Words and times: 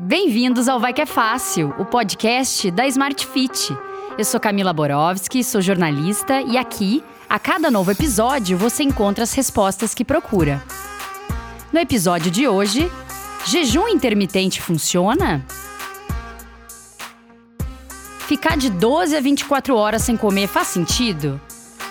Bem-vindos 0.00 0.68
ao 0.68 0.78
Vai 0.78 0.92
Que 0.92 1.02
É 1.02 1.06
Fácil, 1.06 1.74
o 1.76 1.84
podcast 1.84 2.70
da 2.70 2.86
Smart 2.86 3.26
Fit. 3.26 3.76
Eu 4.16 4.24
sou 4.24 4.38
Camila 4.38 4.72
Borowski, 4.72 5.42
sou 5.42 5.60
jornalista 5.60 6.40
e 6.40 6.56
aqui, 6.56 7.02
a 7.28 7.36
cada 7.36 7.68
novo 7.68 7.90
episódio, 7.90 8.56
você 8.56 8.84
encontra 8.84 9.24
as 9.24 9.32
respostas 9.32 9.94
que 9.94 10.04
procura. 10.04 10.62
No 11.72 11.80
episódio 11.80 12.30
de 12.30 12.46
hoje, 12.46 12.88
jejum 13.44 13.88
intermitente 13.88 14.62
funciona? 14.62 15.44
Ficar 18.20 18.56
de 18.56 18.70
12 18.70 19.16
a 19.16 19.20
24 19.20 19.74
horas 19.74 20.02
sem 20.02 20.16
comer 20.16 20.46
faz 20.46 20.68
sentido? 20.68 21.40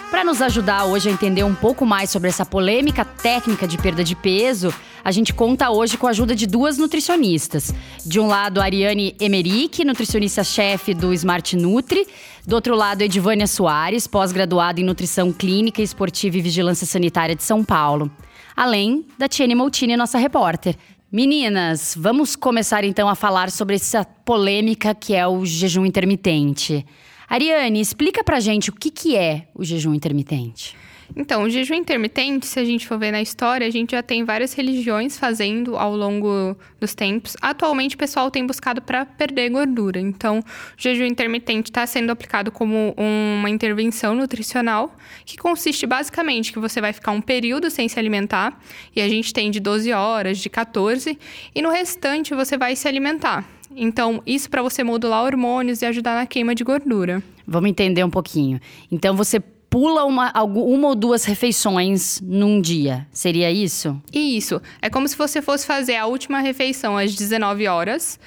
Para 0.09 0.23
nos 0.23 0.41
ajudar 0.41 0.85
hoje 0.85 1.09
a 1.09 1.11
entender 1.11 1.43
um 1.43 1.53
pouco 1.53 1.85
mais 1.85 2.09
sobre 2.09 2.29
essa 2.29 2.45
polêmica 2.45 3.03
técnica 3.03 3.67
de 3.67 3.77
perda 3.77 4.01
de 4.01 4.15
peso, 4.15 4.73
a 5.07 5.11
gente 5.11 5.33
conta 5.33 5.71
hoje 5.71 5.97
com 5.97 6.05
a 6.05 6.09
ajuda 6.09 6.35
de 6.35 6.45
duas 6.45 6.77
nutricionistas. 6.77 7.73
De 8.05 8.19
um 8.19 8.27
lado, 8.27 8.59
a 8.59 8.65
Ariane 8.65 9.15
Emerick, 9.21 9.85
nutricionista-chefe 9.85 10.93
do 10.93 11.13
Smart 11.13 11.55
Nutri. 11.55 12.05
Do 12.45 12.55
outro 12.55 12.75
lado, 12.75 13.03
Edvânia 13.03 13.47
Soares, 13.47 14.05
pós-graduada 14.05 14.81
em 14.81 14.83
Nutrição 14.83 15.31
Clínica, 15.31 15.81
Esportiva 15.81 16.37
e 16.37 16.41
Vigilância 16.41 16.85
Sanitária 16.85 17.37
de 17.37 17.41
São 17.41 17.63
Paulo. 17.63 18.11
Além 18.53 19.05
da 19.17 19.29
Tiene 19.29 19.55
Moutini, 19.55 19.95
nossa 19.95 20.17
repórter. 20.17 20.75
Meninas, 21.09 21.95
vamos 21.97 22.35
começar 22.35 22.83
então 22.83 23.07
a 23.07 23.15
falar 23.15 23.49
sobre 23.49 23.75
essa 23.75 24.03
polêmica 24.03 24.93
que 24.93 25.15
é 25.15 25.25
o 25.25 25.45
jejum 25.45 25.85
intermitente. 25.85 26.85
Ariane, 27.29 27.79
explica 27.79 28.25
pra 28.25 28.41
gente 28.41 28.71
o 28.71 28.73
que, 28.73 28.91
que 28.91 29.15
é 29.15 29.47
o 29.55 29.63
jejum 29.63 29.93
intermitente. 29.93 30.75
Então, 31.15 31.43
o 31.43 31.49
jejum 31.49 31.75
intermitente, 31.75 32.45
se 32.45 32.59
a 32.59 32.65
gente 32.65 32.87
for 32.87 32.97
ver 32.97 33.11
na 33.11 33.21
história, 33.21 33.65
a 33.65 33.69
gente 33.69 33.91
já 33.91 34.03
tem 34.03 34.23
várias 34.23 34.53
religiões 34.53 35.17
fazendo 35.17 35.77
ao 35.77 35.95
longo 35.95 36.55
dos 36.79 36.93
tempos. 36.93 37.35
Atualmente, 37.41 37.95
o 37.95 37.97
pessoal 37.97 38.29
tem 38.29 38.45
buscado 38.45 38.81
para 38.81 39.05
perder 39.05 39.49
gordura. 39.49 39.99
Então, 39.99 40.39
o 40.39 40.43
jejum 40.77 41.05
intermitente 41.05 41.69
está 41.69 41.85
sendo 41.87 42.11
aplicado 42.11 42.51
como 42.51 42.93
uma 42.97 43.49
intervenção 43.49 44.13
nutricional, 44.13 44.95
que 45.25 45.37
consiste 45.37 45.85
basicamente 45.85 46.51
que 46.51 46.59
você 46.59 46.81
vai 46.81 46.93
ficar 46.93 47.11
um 47.11 47.21
período 47.21 47.69
sem 47.69 47.87
se 47.87 47.97
alimentar, 47.97 48.59
e 48.95 49.01
a 49.01 49.07
gente 49.07 49.33
tem 49.33 49.49
de 49.49 49.59
12 49.59 49.91
horas, 49.93 50.37
de 50.37 50.49
14, 50.49 51.17
e 51.55 51.61
no 51.61 51.69
restante 51.69 52.35
você 52.35 52.57
vai 52.57 52.75
se 52.75 52.87
alimentar. 52.87 53.47
Então, 53.75 54.21
isso 54.25 54.49
para 54.49 54.61
você 54.61 54.83
modular 54.83 55.23
hormônios 55.23 55.81
e 55.81 55.85
ajudar 55.85 56.15
na 56.15 56.25
queima 56.25 56.55
de 56.55 56.63
gordura. 56.63 57.21
Vamos 57.45 57.69
entender 57.69 58.03
um 58.03 58.09
pouquinho. 58.09 58.59
Então, 58.91 59.15
você 59.15 59.41
pula 59.69 60.05
uma, 60.05 60.31
uma 60.43 60.87
ou 60.89 60.95
duas 60.95 61.25
refeições 61.25 62.21
num 62.21 62.61
dia. 62.61 63.07
Seria 63.11 63.51
isso? 63.51 64.01
Isso. 64.13 64.61
É 64.81 64.89
como 64.89 65.07
se 65.07 65.17
você 65.17 65.41
fosse 65.41 65.65
fazer 65.65 65.95
a 65.95 66.05
última 66.05 66.39
refeição 66.39 66.97
às 66.97 67.13
19 67.15 67.67
horas. 67.67 68.19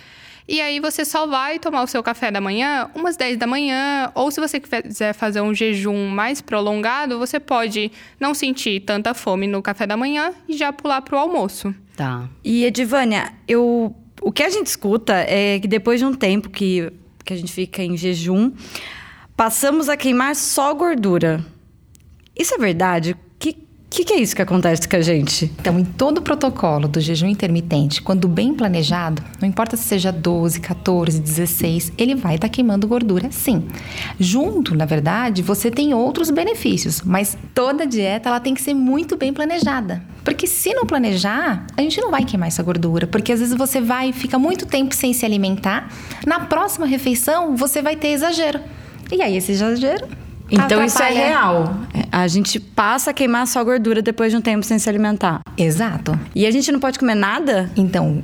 E 0.48 0.60
aí 0.60 0.80
você 0.80 1.04
só 1.04 1.26
vai 1.26 1.60
tomar 1.60 1.82
o 1.82 1.86
seu 1.86 2.02
café 2.02 2.30
da 2.30 2.40
manhã 2.40 2.90
umas 2.94 3.16
10 3.16 3.36
da 3.36 3.46
manhã, 3.46 4.10
ou 4.16 4.32
se 4.32 4.40
você 4.40 4.58
quiser 4.58 5.12
fazer 5.14 5.40
um 5.40 5.54
jejum 5.54 6.08
mais 6.08 6.40
prolongado, 6.40 7.18
você 7.18 7.38
pode 7.38 7.92
não 8.18 8.34
sentir 8.34 8.80
tanta 8.80 9.14
fome 9.14 9.46
no 9.46 9.62
café 9.62 9.86
da 9.86 9.96
manhã 9.96 10.32
e 10.48 10.56
já 10.56 10.72
pular 10.72 11.02
para 11.02 11.14
o 11.14 11.18
almoço. 11.20 11.72
Tá. 11.96 12.28
E 12.44 12.64
Edivânia, 12.64 13.32
eu 13.46 13.94
o 14.22 14.30
que 14.30 14.42
a 14.42 14.50
gente 14.50 14.66
escuta 14.66 15.14
é 15.14 15.58
que 15.58 15.68
depois 15.68 16.00
de 16.00 16.06
um 16.06 16.12
tempo 16.12 16.50
que, 16.50 16.92
que 17.24 17.32
a 17.32 17.36
gente 17.36 17.52
fica 17.52 17.82
em 17.82 17.96
jejum, 17.96 18.52
passamos 19.40 19.88
a 19.88 19.96
queimar 19.96 20.36
só 20.36 20.74
gordura. 20.74 21.42
Isso 22.38 22.54
é 22.54 22.58
verdade? 22.58 23.12
O 23.12 23.16
que, 23.38 24.04
que, 24.04 24.12
é 24.12 24.20
isso 24.20 24.36
que 24.36 24.42
acontece 24.42 24.86
com 24.86 24.96
a 24.96 25.00
gente? 25.00 25.50
Então, 25.58 25.78
em 25.78 25.84
todo 25.84 26.18
o 26.18 26.22
protocolo 26.22 26.86
do 26.86 27.00
jejum 27.00 27.26
intermitente, 27.26 28.02
quando 28.02 28.28
bem 28.28 28.52
planejado, 28.52 29.22
não 29.40 29.48
importa 29.48 29.78
se 29.78 29.84
seja 29.84 30.12
12, 30.12 30.60
14, 30.60 31.18
16, 31.18 31.92
ele 31.96 32.14
vai 32.14 32.34
estar 32.34 32.48
tá 32.48 32.52
queimando 32.52 32.86
gordura 32.86 33.32
sim. 33.32 33.66
Junto, 34.18 34.76
na 34.76 34.84
verdade, 34.84 35.40
você 35.40 35.70
tem 35.70 35.94
outros 35.94 36.30
benefícios, 36.30 37.00
mas 37.00 37.36
toda 37.54 37.86
dieta 37.86 38.28
ela 38.28 38.40
tem 38.40 38.52
que 38.52 38.60
ser 38.60 38.74
muito 38.74 39.16
bem 39.16 39.32
planejada. 39.32 40.02
Porque 40.22 40.46
se 40.46 40.74
não 40.74 40.84
planejar, 40.84 41.66
a 41.78 41.80
gente 41.80 41.98
não 41.98 42.10
vai 42.10 42.26
queimar 42.26 42.48
essa 42.48 42.62
gordura. 42.62 43.06
Porque 43.06 43.32
às 43.32 43.40
vezes 43.40 43.54
você 43.54 43.80
vai 43.80 44.12
fica 44.12 44.38
muito 44.38 44.66
tempo 44.66 44.94
sem 44.94 45.14
se 45.14 45.24
alimentar, 45.24 45.90
na 46.26 46.40
próxima 46.40 46.84
refeição 46.84 47.56
você 47.56 47.80
vai 47.80 47.96
ter 47.96 48.08
exagero. 48.08 48.60
E 49.12 49.22
aí, 49.22 49.36
esse 49.36 49.52
exagero 49.52 50.06
então 50.50 50.84
isso 50.84 51.00
é 51.02 51.10
real. 51.10 51.76
A 52.10 52.26
gente 52.26 52.58
passa 52.58 53.10
a 53.10 53.14
queimar 53.14 53.46
só 53.46 53.62
gordura 53.62 54.02
depois 54.02 54.32
de 54.32 54.36
um 54.36 54.40
tempo 54.40 54.64
sem 54.64 54.78
se 54.78 54.88
alimentar. 54.88 55.40
Exato. 55.56 56.18
E 56.34 56.44
a 56.44 56.50
gente 56.50 56.72
não 56.72 56.80
pode 56.80 56.98
comer 56.98 57.14
nada? 57.14 57.70
Então, 57.76 58.22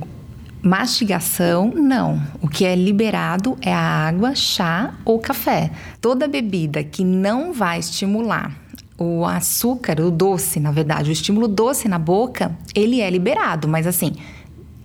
mastigação, 0.61 1.71
não. 1.73 2.21
O 2.41 2.47
que 2.47 2.65
é 2.65 2.75
liberado 2.75 3.57
é 3.61 3.73
a 3.73 3.79
água, 3.79 4.35
chá 4.35 4.93
ou 5.05 5.19
café. 5.19 5.71
Toda 6.01 6.27
bebida 6.27 6.83
que 6.83 7.03
não 7.03 7.53
vai 7.53 7.79
estimular 7.79 8.51
o 8.97 9.25
açúcar, 9.25 10.01
o 10.01 10.09
doce, 10.11 10.59
na 10.59 10.71
verdade, 10.71 11.11
o 11.11 11.13
estímulo 11.13 11.47
doce 11.47 11.87
na 11.87 11.99
boca, 11.99 12.57
ele 12.73 12.99
é 12.99 13.09
liberado, 13.09 13.67
mas 13.67 13.85
assim, 13.85 14.15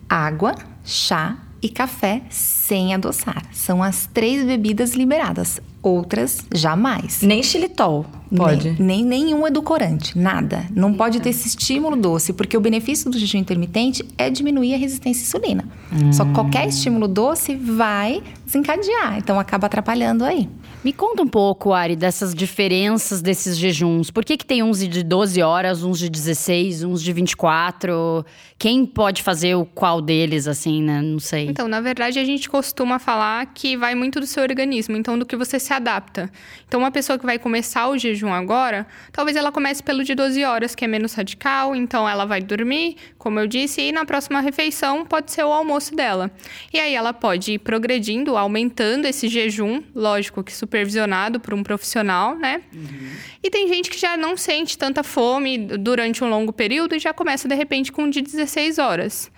água, 0.07 0.55
chá 0.85 1.39
e 1.63 1.69
café 1.69 2.23
sem 2.29 2.93
adoçar. 2.93 3.45
São 3.53 3.83
as 3.83 4.07
três 4.13 4.45
bebidas 4.45 4.95
liberadas. 4.95 5.61
Outras, 5.83 6.45
jamais. 6.53 7.23
Nem 7.23 7.43
xilitol 7.43 8.07
pode? 8.37 8.77
Nem, 8.79 9.05
nem 9.05 9.25
nenhum 9.25 9.47
edulcorante, 9.47 10.19
nada. 10.19 10.65
Não 10.75 10.89
Eita. 10.89 10.99
pode 10.99 11.21
ter 11.21 11.31
esse 11.31 11.49
estímulo 11.49 11.97
doce, 11.97 12.33
porque 12.33 12.57
o 12.57 12.61
benefício 12.61 13.11
do 13.11 13.19
jejum 13.19 13.39
intermitente 13.39 14.05
é 14.19 14.31
diminuir 14.31 14.75
a 14.75 14.77
resistência 14.77 15.23
à 15.23 15.27
insulina. 15.27 15.65
Hum. 15.93 16.13
Só 16.13 16.25
que 16.25 16.33
qualquer 16.33 16.69
estímulo 16.69 17.09
doce 17.09 17.55
vai 17.55 18.23
desencadear, 18.45 19.19
então 19.19 19.39
acaba 19.39 19.67
atrapalhando 19.67 20.25
aí. 20.25 20.49
Me 20.85 20.93
conta 20.93 21.23
um 21.23 21.29
pouco, 21.29 21.73
Ari, 21.73 21.95
dessas 21.95 22.35
diferenças 22.35 23.23
desses 23.23 23.57
jejuns. 23.57 24.11
Por 24.11 24.25
que, 24.25 24.37
que 24.37 24.45
tem 24.45 24.65
uns 24.65 24.81
de 24.81 25.05
12 25.05 25.41
horas, 25.41 25.85
uns 25.85 25.97
de 25.97 26.11
16, 26.11 26.83
uns 26.83 27.01
de 27.01 27.13
24? 27.13 28.27
Quem 28.59 28.85
pode 28.85 29.23
fazer 29.23 29.55
o 29.55 29.65
qual 29.65 30.03
deles, 30.03 30.49
assim, 30.49 30.83
né? 30.83 31.01
Não 31.01 31.21
sei. 31.21 31.47
Então, 31.47 31.69
na 31.69 31.81
verdade, 31.81 32.19
a 32.19 32.25
gente 32.25 32.51
costuma 32.51 32.99
falar 32.99 33.47
que 33.55 33.77
vai 33.77 33.95
muito 33.95 34.19
do 34.19 34.27
seu 34.27 34.43
organismo, 34.43 34.97
então 34.97 35.17
do 35.17 35.25
que 35.25 35.37
você 35.37 35.61
se 35.61 35.73
adapta. 35.73 36.29
Então, 36.67 36.81
uma 36.81 36.91
pessoa 36.91 37.17
que 37.17 37.25
vai 37.25 37.39
começar 37.39 37.89
o 37.89 37.97
jejum 37.97 38.22
agora, 38.31 38.87
talvez 39.11 39.35
ela 39.35 39.51
comece 39.51 39.83
pelo 39.83 40.05
de 40.05 40.15
12 40.15 40.45
horas, 40.45 40.75
que 40.75 40.85
é 40.85 40.89
menos 40.89 41.15
radical, 41.15 41.75
então 41.75 42.07
ela 42.07 42.27
vai 42.27 42.43
dormir, 42.43 42.97
como 43.17 43.41
eu 43.41 43.47
disse, 43.47 43.81
e 43.81 43.93
na 43.93 44.05
próxima 44.05 44.41
refeição 44.41 45.07
pode 45.07 45.33
ser 45.33 45.45
o 45.45 45.53
almoço 45.53 45.97
dela. 45.97 46.31
E 46.71 46.79
aí 46.79 46.95
ela 46.95 47.15
pode 47.15 47.53
ir 47.53 47.59
progredindo, 47.61 48.37
aumentando 48.37 49.07
esse 49.07 49.29
jejum, 49.29 49.83
lógico 49.95 50.45
que 50.45 50.53
supervisionado 50.53 51.41
por 51.41 51.55
um 51.55 51.63
profissional, 51.63 52.37
né? 52.37 52.61
Uhum. 52.75 53.11
E 53.43 53.49
tem 53.49 53.67
gente 53.69 53.89
que 53.89 53.99
já 53.99 54.17
não 54.17 54.37
sente 54.37 54.77
tanta 54.77 55.03
fome 55.03 55.57
durante 55.57 56.23
um 56.23 56.29
longo 56.29 56.53
período 56.53 56.95
e 56.95 56.99
já 56.99 57.15
começa 57.15 57.49
de 57.49 57.55
repente 57.55 57.91
com 57.91 58.03
um 58.03 58.11
de 58.11 58.21
16 58.21 58.79
horas. 58.79 59.31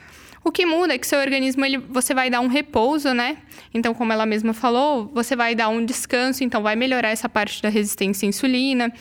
O 0.44 0.52
que 0.52 0.66
muda 0.66 0.94
é 0.94 0.98
que 0.98 1.06
seu 1.06 1.18
organismo 1.18 1.64
ele, 1.64 1.78
você 1.78 2.12
vai 2.12 2.28
dar 2.28 2.40
um 2.40 2.48
repouso, 2.48 3.14
né? 3.14 3.38
Então, 3.72 3.94
como 3.94 4.12
ela 4.12 4.26
mesma 4.26 4.52
falou, 4.52 5.10
você 5.14 5.34
vai 5.34 5.54
dar 5.54 5.70
um 5.70 5.82
descanso, 5.82 6.44
então 6.44 6.62
vai 6.62 6.76
melhorar 6.76 7.08
essa 7.08 7.28
parte 7.28 7.62
da 7.62 7.70
resistência 7.70 8.26
à 8.26 8.28
insulina, 8.28 8.92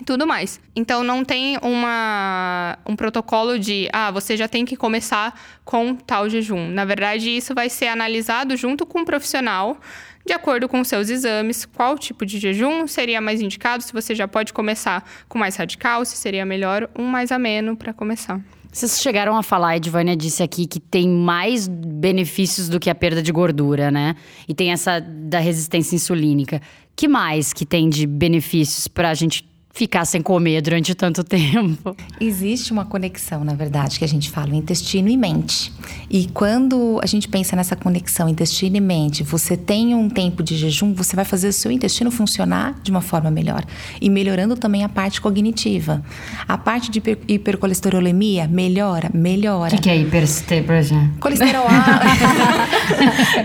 e 0.00 0.04
tudo 0.04 0.26
mais. 0.26 0.60
Então 0.74 1.02
não 1.02 1.24
tem 1.24 1.58
uma, 1.62 2.78
um 2.86 2.94
protocolo 2.94 3.58
de 3.58 3.88
ah, 3.92 4.10
você 4.10 4.36
já 4.36 4.46
tem 4.46 4.64
que 4.64 4.76
começar 4.76 5.38
com 5.64 5.94
tal 5.94 6.28
jejum. 6.28 6.68
Na 6.68 6.84
verdade, 6.84 7.30
isso 7.30 7.54
vai 7.54 7.68
ser 7.68 7.88
analisado 7.88 8.56
junto 8.56 8.84
com 8.84 8.98
o 8.98 9.02
um 9.02 9.04
profissional 9.04 9.78
de 10.24 10.32
acordo 10.32 10.68
com 10.68 10.82
seus 10.82 11.08
exames, 11.08 11.64
qual 11.64 11.96
tipo 11.96 12.26
de 12.26 12.40
jejum 12.40 12.86
seria 12.88 13.20
mais 13.20 13.40
indicado, 13.40 13.82
se 13.84 13.92
você 13.92 14.12
já 14.12 14.26
pode 14.26 14.52
começar 14.52 15.08
com 15.28 15.38
mais 15.38 15.54
radical, 15.54 16.04
se 16.04 16.16
seria 16.16 16.44
melhor 16.44 16.90
um 16.98 17.04
mais 17.04 17.30
ameno 17.30 17.76
para 17.76 17.92
começar. 17.92 18.40
Vocês 18.76 19.00
chegaram 19.00 19.34
a 19.34 19.42
falar, 19.42 19.68
a 19.68 19.76
Edvânia 19.78 20.14
disse 20.14 20.42
aqui 20.42 20.66
que 20.66 20.78
tem 20.78 21.08
mais 21.08 21.66
benefícios 21.66 22.68
do 22.68 22.78
que 22.78 22.90
a 22.90 22.94
perda 22.94 23.22
de 23.22 23.32
gordura, 23.32 23.90
né? 23.90 24.14
E 24.46 24.54
tem 24.54 24.70
essa 24.70 25.00
da 25.00 25.38
resistência 25.38 25.96
insulínica. 25.96 26.60
Que 26.94 27.08
mais 27.08 27.54
que 27.54 27.64
tem 27.64 27.88
de 27.88 28.06
benefícios 28.06 28.86
para 28.86 29.08
a 29.08 29.14
gente 29.14 29.48
ficar 29.76 30.06
sem 30.06 30.22
comer 30.22 30.62
durante 30.62 30.94
tanto 30.94 31.22
tempo. 31.22 31.94
Existe 32.18 32.72
uma 32.72 32.86
conexão, 32.86 33.44
na 33.44 33.52
verdade, 33.52 33.98
que 33.98 34.04
a 34.04 34.08
gente 34.08 34.30
fala, 34.30 34.56
intestino 34.56 35.08
e 35.10 35.16
mente. 35.18 35.70
E 36.10 36.28
quando 36.28 36.98
a 37.02 37.06
gente 37.06 37.28
pensa 37.28 37.54
nessa 37.54 37.76
conexão 37.76 38.26
intestino 38.26 38.76
e 38.76 38.80
mente, 38.80 39.22
você 39.22 39.54
tem 39.54 39.94
um 39.94 40.08
tempo 40.08 40.42
de 40.42 40.56
jejum, 40.56 40.94
você 40.94 41.14
vai 41.14 41.26
fazer 41.26 41.48
o 41.48 41.52
seu 41.52 41.70
intestino 41.70 42.10
funcionar 42.10 42.74
de 42.82 42.90
uma 42.90 43.02
forma 43.02 43.30
melhor 43.30 43.64
e 44.00 44.08
melhorando 44.08 44.56
também 44.56 44.82
a 44.82 44.88
parte 44.88 45.20
cognitiva. 45.20 46.02
A 46.48 46.56
parte 46.56 46.90
de 46.90 46.98
hiper 46.98 47.18
hipercolesterolemia 47.28 48.48
melhora, 48.48 49.10
melhora. 49.12 49.74
O 49.74 49.76
que, 49.76 49.82
que 49.82 49.90
é 49.90 49.96
hipercolesterolemia? 49.98 51.12
Colesterol 51.20 51.66
alto. 51.68 51.90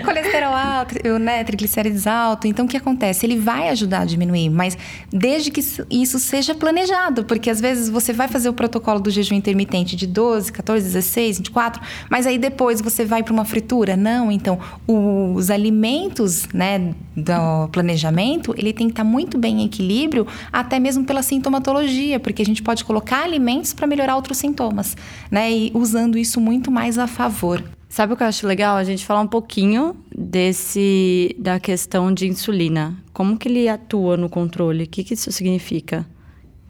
colesterol 0.02 0.54
alto, 0.54 1.18
né, 1.18 1.44
triglicérides 1.44 2.06
alto. 2.06 2.46
Então 2.46 2.64
o 2.64 2.68
que 2.68 2.76
acontece? 2.76 3.26
Ele 3.26 3.36
vai 3.38 3.68
ajudar 3.68 4.00
a 4.00 4.04
diminuir, 4.06 4.48
mas 4.48 4.78
desde 5.12 5.50
que 5.50 5.60
isso 5.90 6.21
seja 6.22 6.54
planejado, 6.54 7.24
porque 7.24 7.50
às 7.50 7.60
vezes 7.60 7.88
você 7.88 8.12
vai 8.12 8.28
fazer 8.28 8.48
o 8.48 8.52
protocolo 8.52 9.00
do 9.00 9.10
jejum 9.10 9.34
intermitente 9.34 9.96
de 9.96 10.06
12, 10.06 10.52
14, 10.52 10.86
16, 10.86 11.38
24, 11.38 11.82
mas 12.08 12.26
aí 12.26 12.38
depois 12.38 12.80
você 12.80 13.04
vai 13.04 13.22
para 13.22 13.32
uma 13.32 13.44
fritura? 13.44 13.96
Não, 13.96 14.30
então 14.30 14.58
os 14.86 15.50
alimentos, 15.50 16.46
né, 16.54 16.94
do 17.16 17.68
planejamento, 17.70 18.54
ele 18.56 18.72
tem 18.72 18.86
que 18.86 18.92
estar 18.92 19.04
tá 19.04 19.08
muito 19.08 19.36
bem 19.36 19.62
em 19.62 19.66
equilíbrio, 19.66 20.26
até 20.52 20.78
mesmo 20.78 21.04
pela 21.04 21.22
sintomatologia, 21.22 22.18
porque 22.20 22.42
a 22.42 22.46
gente 22.46 22.62
pode 22.62 22.84
colocar 22.84 23.24
alimentos 23.24 23.74
para 23.74 23.86
melhorar 23.86 24.16
outros 24.16 24.38
sintomas, 24.38 24.96
né, 25.30 25.52
e 25.52 25.72
usando 25.74 26.16
isso 26.16 26.40
muito 26.40 26.70
mais 26.70 26.98
a 26.98 27.06
favor. 27.06 27.62
Sabe 27.92 28.14
o 28.14 28.16
que 28.16 28.22
eu 28.22 28.26
acho 28.26 28.46
legal? 28.46 28.74
A 28.78 28.84
gente 28.84 29.04
falar 29.04 29.20
um 29.20 29.26
pouquinho 29.26 29.94
desse 30.16 31.36
da 31.38 31.60
questão 31.60 32.10
de 32.10 32.26
insulina. 32.26 32.96
Como 33.12 33.36
que 33.36 33.46
ele 33.46 33.68
atua 33.68 34.16
no 34.16 34.30
controle? 34.30 34.84
O 34.84 34.86
que, 34.86 35.04
que 35.04 35.12
isso 35.12 35.30
significa? 35.30 36.06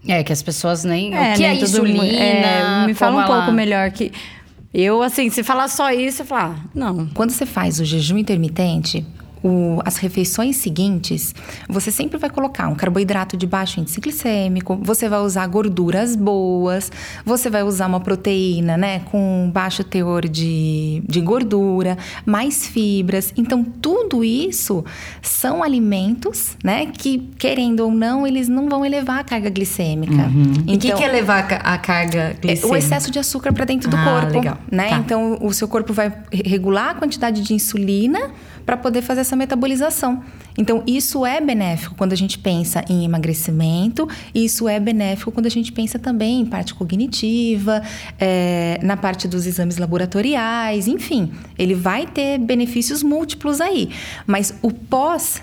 É, 0.09 0.25
que 0.25 0.33
as 0.33 0.43
pessoas 0.43 0.83
nem. 0.83 1.15
É, 1.15 1.33
o 1.33 1.37
que 1.37 1.45
é 1.45 1.55
insulina? 1.55 2.05
É, 2.05 2.87
me 2.89 2.93
fala 2.93 3.23
um 3.23 3.25
pouco 3.25 3.53
melhor 3.53 3.93
que. 3.93 4.11
Eu, 4.75 5.01
assim, 5.01 5.31
se 5.31 5.45
falar 5.45 5.69
só 5.69 5.93
isso, 5.93 6.23
eu 6.23 6.27
falar, 6.27 6.57
ah, 6.59 6.69
não. 6.75 7.07
Quando 7.11 7.31
você 7.31 7.47
faz 7.47 7.79
o 7.79 7.85
jejum 7.85 8.19
intermitente, 8.19 9.07
o, 9.43 9.81
as 9.85 9.97
refeições 9.97 10.57
seguintes, 10.57 11.35
você 11.69 11.91
sempre 11.91 12.19
vai 12.19 12.31
colocar 12.31 12.69
um 12.69 12.75
carboidrato 12.75 13.37
de 13.37 13.47
baixo 13.47 13.81
índice 13.81 14.01
glicêmico, 14.01 14.79
você 14.83 15.09
vai 15.09 15.21
usar 15.21 15.47
gorduras 15.47 16.15
boas, 16.15 16.91
você 17.25 17.51
vai 17.51 17.63
usar 17.63 17.87
uma 17.87 18.01
proteína, 18.01 18.77
né, 18.77 19.01
com 19.01 19.51
baixo 19.53 19.83
teor 19.83 20.29
de, 20.29 21.03
de 21.07 21.21
gordura, 21.21 21.99
mais 22.25 22.67
fibras. 22.67 23.33
Então, 23.37 23.65
tudo 23.65 24.25
isso 24.25 24.85
são 25.21 25.63
alimentos, 25.63 26.57
né, 26.63 26.87
que, 26.87 27.31
querendo 27.39 27.81
ou 27.81 27.91
não, 27.91 28.27
eles 28.27 28.49
não 28.49 28.69
vão 28.69 28.85
elevar 28.85 29.21
a 29.21 29.25
carga 29.25 29.51
glicêmica. 29.51 30.13
Uhum. 30.13 30.53
Então, 30.67 30.75
e 30.75 30.77
o 30.77 30.79
que, 30.79 30.93
que 30.93 31.03
é 31.03 31.09
elevar 31.09 31.61
a 31.65 31.79
carga 31.79 32.37
glicêmica? 32.41 32.75
O 32.75 32.77
excesso 32.77 33.11
de 33.11 33.19
açúcar 33.19 33.53
para 33.53 33.65
dentro 33.65 33.91
do 33.91 33.97
ah, 33.97 34.05
corpo, 34.05 34.39
legal. 34.39 34.59
né? 34.71 34.91
Tá. 34.91 34.99
Então, 34.99 35.39
o 35.41 35.53
seu 35.53 35.67
corpo 35.67 35.93
vai 35.93 36.13
regular 36.33 36.91
a 36.91 36.95
quantidade 36.95 37.43
de 37.43 37.55
insulina 37.55 38.31
para 38.65 38.77
poder 38.77 39.03
fazer 39.03 39.21
essa 39.21 39.37
metabolização. 39.37 40.23
Então, 40.57 40.83
isso 40.87 41.25
é 41.25 41.41
benéfico 41.41 41.95
quando 41.95 42.13
a 42.13 42.17
gente 42.17 42.39
pensa 42.39 42.85
em 42.89 43.05
emagrecimento, 43.05 44.09
isso 44.35 44.69
é 44.69 44.79
benéfico 44.79 45.33
quando 45.33 45.47
a 45.47 45.51
gente 45.51 45.73
pensa 45.73 45.99
também 45.99 46.41
em 46.41 46.47
parte 46.47 46.75
cognitiva, 46.75 47.83
é, 48.19 48.79
na 48.83 48.97
parte 48.97 49.27
dos 49.27 49.47
exames 49.47 49.79
laboratoriais, 49.79 50.87
enfim, 50.87 51.33
ele 51.59 51.75
vai 51.75 52.07
ter 52.07 52.39
benefícios 52.39 53.03
múltiplos 53.03 53.61
aí. 53.61 53.91
Mas 54.27 54.55
o 54.63 54.71
pós 54.71 55.43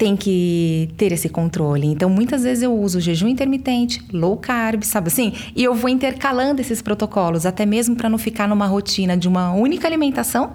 tem 0.00 0.16
que 0.16 0.88
ter 0.96 1.12
esse 1.12 1.28
controle. 1.28 1.86
Então, 1.86 2.08
muitas 2.08 2.42
vezes 2.42 2.62
eu 2.62 2.74
uso 2.74 2.98
jejum 2.98 3.28
intermitente, 3.28 4.02
low 4.10 4.34
carb, 4.34 4.82
sabe 4.82 5.08
assim? 5.08 5.34
E 5.54 5.62
eu 5.62 5.74
vou 5.74 5.90
intercalando 5.90 6.62
esses 6.62 6.80
protocolos, 6.80 7.44
até 7.44 7.66
mesmo 7.66 7.94
para 7.94 8.08
não 8.08 8.16
ficar 8.16 8.48
numa 8.48 8.66
rotina 8.66 9.14
de 9.14 9.28
uma 9.28 9.52
única 9.52 9.86
alimentação 9.86 10.54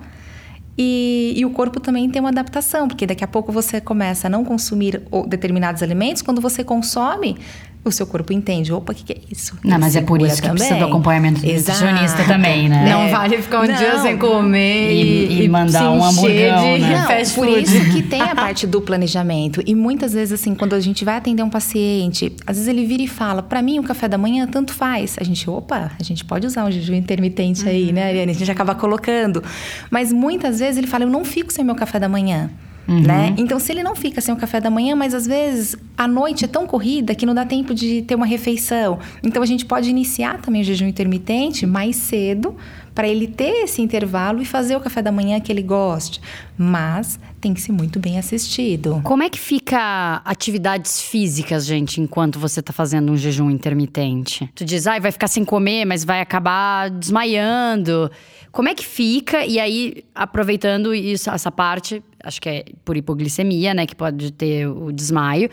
e, 0.78 1.34
e, 1.38 1.46
o 1.46 1.50
corpo 1.52 1.80
também 1.80 2.10
tem 2.10 2.20
uma 2.20 2.30
adaptação, 2.30 2.88
porque 2.88 3.08
daqui 3.08 3.24
a 3.24 3.28
pouco 3.28 3.52
você 3.52 3.80
começa 3.80 4.28
a 4.28 4.30
não 4.30 4.44
consumir 4.44 5.02
determinados 5.28 5.82
alimentos, 5.82 6.22
quando 6.22 6.42
você 6.42 6.64
consome, 6.64 7.38
o 7.86 7.92
seu 7.92 8.08
corpo 8.08 8.34
entende, 8.34 8.74
opa, 8.74 8.92
o 8.92 8.96
que, 8.96 9.04
que, 9.04 9.14
é 9.14 9.18
isso? 9.32 9.58
Não, 9.64 9.80
mas 9.80 9.96
é 9.96 10.02
por 10.02 10.22
isso 10.22 10.38
que 10.38 10.42
também. 10.42 10.58
precisa 10.58 10.80
do 10.80 10.86
acompanhamento 10.86 11.42
do 11.42 11.48
nutricionista 11.48 12.24
também, 12.26 12.68
né? 12.68 12.90
Não 12.90 13.04
é. 13.04 13.10
vale 13.10 13.42
ficar 13.42 13.62
um 13.62 13.68
não. 13.68 13.76
dia 13.76 14.00
sem 14.00 14.18
comer 14.18 14.92
e, 14.92 15.44
e 15.44 15.50
mandar 15.50 15.92
um 15.92 16.04
hamburgão, 16.04 16.78
né? 16.78 16.98
Não, 16.98 17.08
fast 17.08 17.36
por 17.36 17.48
isso 17.48 17.92
que 17.92 18.02
tem 18.10 18.22
a 18.22 18.34
parte 18.34 18.66
do 18.66 18.82
planejamento. 18.82 19.62
E 19.66 19.76
muitas 19.76 20.14
vezes, 20.14 20.40
assim, 20.42 20.56
quando 20.56 20.74
a 20.74 20.80
gente 20.80 21.06
vai 21.06 21.18
atender 21.18 21.44
um 21.44 21.50
paciente, 21.50 22.36
às 22.46 22.58
vezes 22.58 22.68
ele 22.68 22.86
vira 22.86 23.04
e 23.04 23.08
fala, 23.08 23.44
para 23.44 23.62
mim 23.62 23.80
o 23.80 23.84
café 23.84 24.08
da 24.08 24.18
manhã 24.18 24.48
tanto 24.48 24.74
faz. 24.74 25.16
A 25.20 25.24
gente, 25.24 25.48
opa, 25.50 25.92
a 26.00 26.04
gente 26.04 26.26
pode 26.26 26.48
usar 26.48 26.66
um 26.66 26.72
jejum 26.72 26.96
intermitente 26.96 27.64
uhum. 27.64 27.70
aí, 27.70 27.92
né, 27.92 28.08
Ariane? 28.08 28.32
A 28.32 28.36
gente 28.36 28.52
acaba 28.52 28.74
colocando. 28.74 29.44
Mas 29.92 30.12
muitas 30.12 30.60
vezes 30.60 30.78
ele 30.78 30.88
fala, 30.88 31.04
eu 31.04 31.10
não 31.10 31.24
fico 31.24 31.54
sem 31.54 31.64
meu 31.64 31.76
café 31.76 32.00
da 32.00 32.10
manhã. 32.10 32.50
Uhum. 32.88 33.02
Né? 33.02 33.34
Então, 33.38 33.60
se 33.60 33.72
ele 33.72 33.82
não 33.84 33.96
fica 33.96 34.22
sem 34.22 34.34
o 34.34 34.38
café 34.38 34.62
da 34.62 34.70
manhã, 34.70 34.96
mas 34.96 35.14
às 35.14 35.26
vezes 35.26 35.76
a 35.98 36.08
noite 36.08 36.46
é 36.46 36.48
tão 36.48 36.68
corrida 36.68 37.16
que 37.16 37.26
não 37.26 37.34
dá 37.34 37.46
tempo 37.46 37.74
de 37.74 38.04
ter 38.04 38.16
uma 38.16 38.26
refeição. 38.26 39.00
Então, 39.24 39.42
a 39.42 39.46
gente 39.46 39.66
pode 39.66 39.90
iniciar 39.90 40.42
também 40.42 40.62
o 40.62 40.64
jejum 40.64 40.88
intermitente 40.88 41.66
mais 41.66 41.96
cedo, 41.96 42.56
para 42.96 43.10
ele 43.10 43.28
ter 43.28 43.66
esse 43.66 43.82
intervalo 43.82 44.42
e 44.42 44.46
fazer 44.46 44.78
o 44.78 44.80
café 44.80 45.02
da 45.02 45.12
manhã 45.12 45.38
que 45.42 45.52
ele 45.52 45.62
goste. 45.62 46.22
Mas 46.58 47.20
tem 47.42 47.54
que 47.54 47.60
ser 47.60 47.74
muito 47.74 48.00
bem 48.00 48.18
assistido. 48.18 49.02
Como 49.04 49.22
é 49.22 49.30
que 49.30 49.38
fica 49.38 50.22
atividades 50.24 51.02
físicas, 51.02 51.66
gente, 51.66 52.00
enquanto 52.00 52.40
você 52.40 52.62
está 52.62 52.72
fazendo 52.72 53.12
um 53.12 53.18
jejum 53.18 53.52
intermitente? 53.52 54.50
Tu 54.56 54.64
diz, 54.64 54.88
ah, 54.88 54.98
vai 54.98 55.12
ficar 55.12 55.28
sem 55.28 55.44
comer, 55.44 55.84
mas 55.84 56.06
vai 56.06 56.22
acabar 56.22 56.90
desmaiando. 56.90 58.10
Como 58.56 58.70
é 58.70 58.74
que 58.74 58.86
fica? 58.86 59.46
E 59.46 59.60
aí, 59.60 60.06
aproveitando 60.16 60.96
isso, 60.96 61.30
essa 61.30 61.52
parte, 61.52 62.02
acho 62.24 62.42
que 62.42 62.48
é 62.48 62.66
por 62.86 62.96
hipoglicemia, 62.96 63.74
né? 63.74 63.86
Que 63.86 63.94
pode 63.94 64.32
ter 64.32 64.66
o 64.66 64.94
desmaio. 64.94 65.50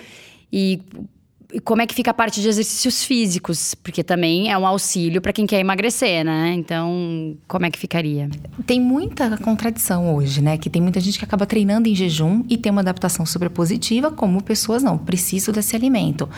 E 0.53 0.81
como 1.61 1.83
é 1.83 1.87
que 1.87 1.95
fica 1.95 2.11
a 2.11 2.15
parte 2.15 2.41
de 2.41 2.49
exercícios 2.49 3.05
físicos? 3.05 3.75
Porque 3.75 4.03
também 4.03 4.51
é 4.51 4.57
um 4.57 4.67
auxílio 4.67 5.21
para 5.21 5.33
quem 5.33 5.47
quer 5.47 5.61
emagrecer, 5.61 6.25
né? 6.25 6.55
Então, 6.57 7.37
como 7.47 7.67
é 7.67 7.71
que 7.71 7.79
ficaria? 7.79 8.29
Tem 8.67 8.81
muita 8.81 9.37
contradição 9.37 10.15
hoje, 10.15 10.41
né? 10.41 10.57
Que 10.57 10.71
tem 10.71 10.81
muita 10.81 11.01
gente 11.01 11.19
que 11.19 11.25
acaba 11.25 11.45
treinando 11.45 11.89
em 11.89 11.95
jejum 11.95 12.43
e 12.49 12.57
tem 12.57 12.73
uma 12.73 12.81
adaptação 12.81 13.27
super 13.27 13.51
positiva, 13.51 14.11
como 14.11 14.43
pessoas 14.43 14.83
não, 14.83 14.97
preciso 14.97 15.53
desse 15.53 15.77
alimento. 15.77 16.29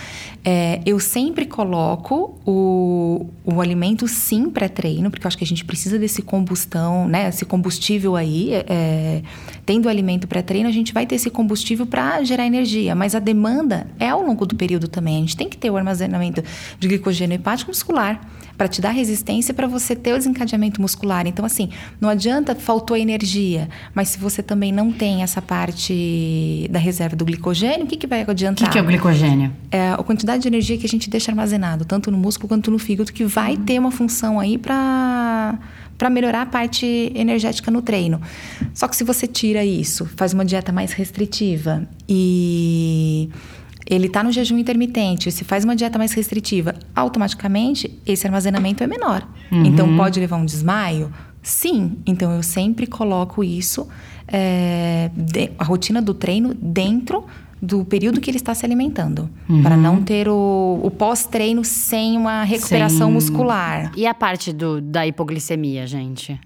É, 0.44 0.80
eu 0.84 0.98
sempre 0.98 1.46
coloco 1.46 2.40
o, 2.44 3.26
o 3.44 3.60
alimento 3.60 4.08
sim 4.08 4.50
pré-treino, 4.50 5.10
porque 5.10 5.26
eu 5.26 5.28
acho 5.28 5.38
que 5.38 5.44
a 5.44 5.46
gente 5.46 5.64
precisa 5.64 5.98
desse 5.98 6.22
combustão, 6.22 7.06
né? 7.06 7.28
Esse 7.28 7.44
combustível 7.44 8.16
aí. 8.16 8.50
É, 8.52 9.22
tendo 9.64 9.86
o 9.86 9.88
alimento 9.88 10.26
pré-treino, 10.26 10.68
a 10.68 10.72
gente 10.72 10.92
vai 10.92 11.06
ter 11.06 11.14
esse 11.14 11.30
combustível 11.30 11.86
para 11.86 12.22
gerar 12.22 12.46
energia, 12.46 12.94
mas 12.94 13.14
a 13.14 13.18
demanda 13.18 13.86
é 13.98 14.08
ao 14.08 14.22
longo 14.22 14.44
do 14.44 14.54
período 14.54 14.88
também 14.88 15.03
também. 15.04 15.18
A 15.18 15.20
gente 15.20 15.36
tem 15.36 15.48
que 15.48 15.58
ter 15.58 15.70
o 15.70 15.76
armazenamento 15.76 16.42
de 16.78 16.88
glicogênio 16.88 17.34
hepático 17.34 17.70
muscular 17.70 18.20
para 18.56 18.68
te 18.68 18.80
dar 18.80 18.90
resistência 18.90 19.52
para 19.52 19.66
você 19.66 19.94
ter 19.94 20.14
o 20.14 20.16
desencadeamento 20.16 20.80
muscular. 20.80 21.26
Então, 21.26 21.44
assim, 21.44 21.68
não 22.00 22.08
adianta 22.08 22.54
faltou 22.54 22.96
energia, 22.96 23.68
mas 23.92 24.08
se 24.08 24.18
você 24.18 24.42
também 24.42 24.72
não 24.72 24.92
tem 24.92 25.22
essa 25.22 25.42
parte 25.42 26.68
da 26.70 26.78
reserva 26.78 27.16
do 27.16 27.24
glicogênio, 27.24 27.84
o 27.84 27.86
que, 27.86 27.96
que 27.96 28.06
vai 28.06 28.22
adiantar? 28.22 28.68
O 28.68 28.70
que, 28.70 28.72
que, 28.72 28.78
é 28.78 28.82
o 28.82 28.86
glicogênio? 28.86 29.52
É 29.70 29.90
a 29.90 29.96
quantidade 29.98 30.42
de 30.42 30.48
energia 30.48 30.78
que 30.78 30.86
a 30.86 30.88
gente 30.88 31.10
deixa 31.10 31.32
armazenado, 31.32 31.84
tanto 31.84 32.10
no 32.10 32.16
músculo 32.16 32.48
quanto 32.48 32.70
no 32.70 32.78
fígado, 32.78 33.12
que 33.12 33.24
vai 33.24 33.56
uhum. 33.56 33.64
ter 33.64 33.78
uma 33.78 33.90
função 33.90 34.40
aí 34.40 34.56
para 34.56 35.58
para 35.96 36.10
melhorar 36.10 36.42
a 36.42 36.46
parte 36.46 37.12
energética 37.14 37.70
no 37.70 37.80
treino. 37.80 38.20
Só 38.74 38.88
que 38.88 38.96
se 38.96 39.04
você 39.04 39.28
tira 39.28 39.64
isso, 39.64 40.04
faz 40.16 40.34
uma 40.34 40.44
dieta 40.44 40.72
mais 40.72 40.92
restritiva 40.92 41.86
e 42.08 43.30
ele 43.86 44.06
está 44.06 44.22
no 44.22 44.32
jejum 44.32 44.58
intermitente, 44.58 45.30
se 45.30 45.44
faz 45.44 45.64
uma 45.64 45.76
dieta 45.76 45.98
mais 45.98 46.12
restritiva, 46.12 46.74
automaticamente 46.94 47.90
esse 48.06 48.26
armazenamento 48.26 48.82
é 48.82 48.86
menor. 48.86 49.26
Uhum. 49.52 49.64
Então 49.64 49.96
pode 49.96 50.18
levar 50.18 50.36
um 50.36 50.44
desmaio? 50.44 51.12
Sim. 51.42 51.98
Então 52.06 52.32
eu 52.32 52.42
sempre 52.42 52.86
coloco 52.86 53.44
isso, 53.44 53.86
é, 54.26 55.10
de, 55.14 55.50
a 55.58 55.64
rotina 55.64 56.00
do 56.00 56.14
treino 56.14 56.54
dentro 56.54 57.24
do 57.60 57.84
período 57.84 58.20
que 58.20 58.30
ele 58.30 58.36
está 58.36 58.54
se 58.54 58.64
alimentando, 58.64 59.28
uhum. 59.48 59.62
para 59.62 59.76
não 59.76 60.02
ter 60.02 60.28
o, 60.28 60.80
o 60.82 60.90
pós-treino 60.90 61.64
sem 61.64 62.16
uma 62.16 62.44
recuperação 62.44 63.08
Sim. 63.08 63.14
muscular. 63.14 63.92
E 63.96 64.06
a 64.06 64.12
parte 64.12 64.52
do, 64.52 64.80
da 64.80 65.06
hipoglicemia, 65.06 65.86
gente? 65.86 66.38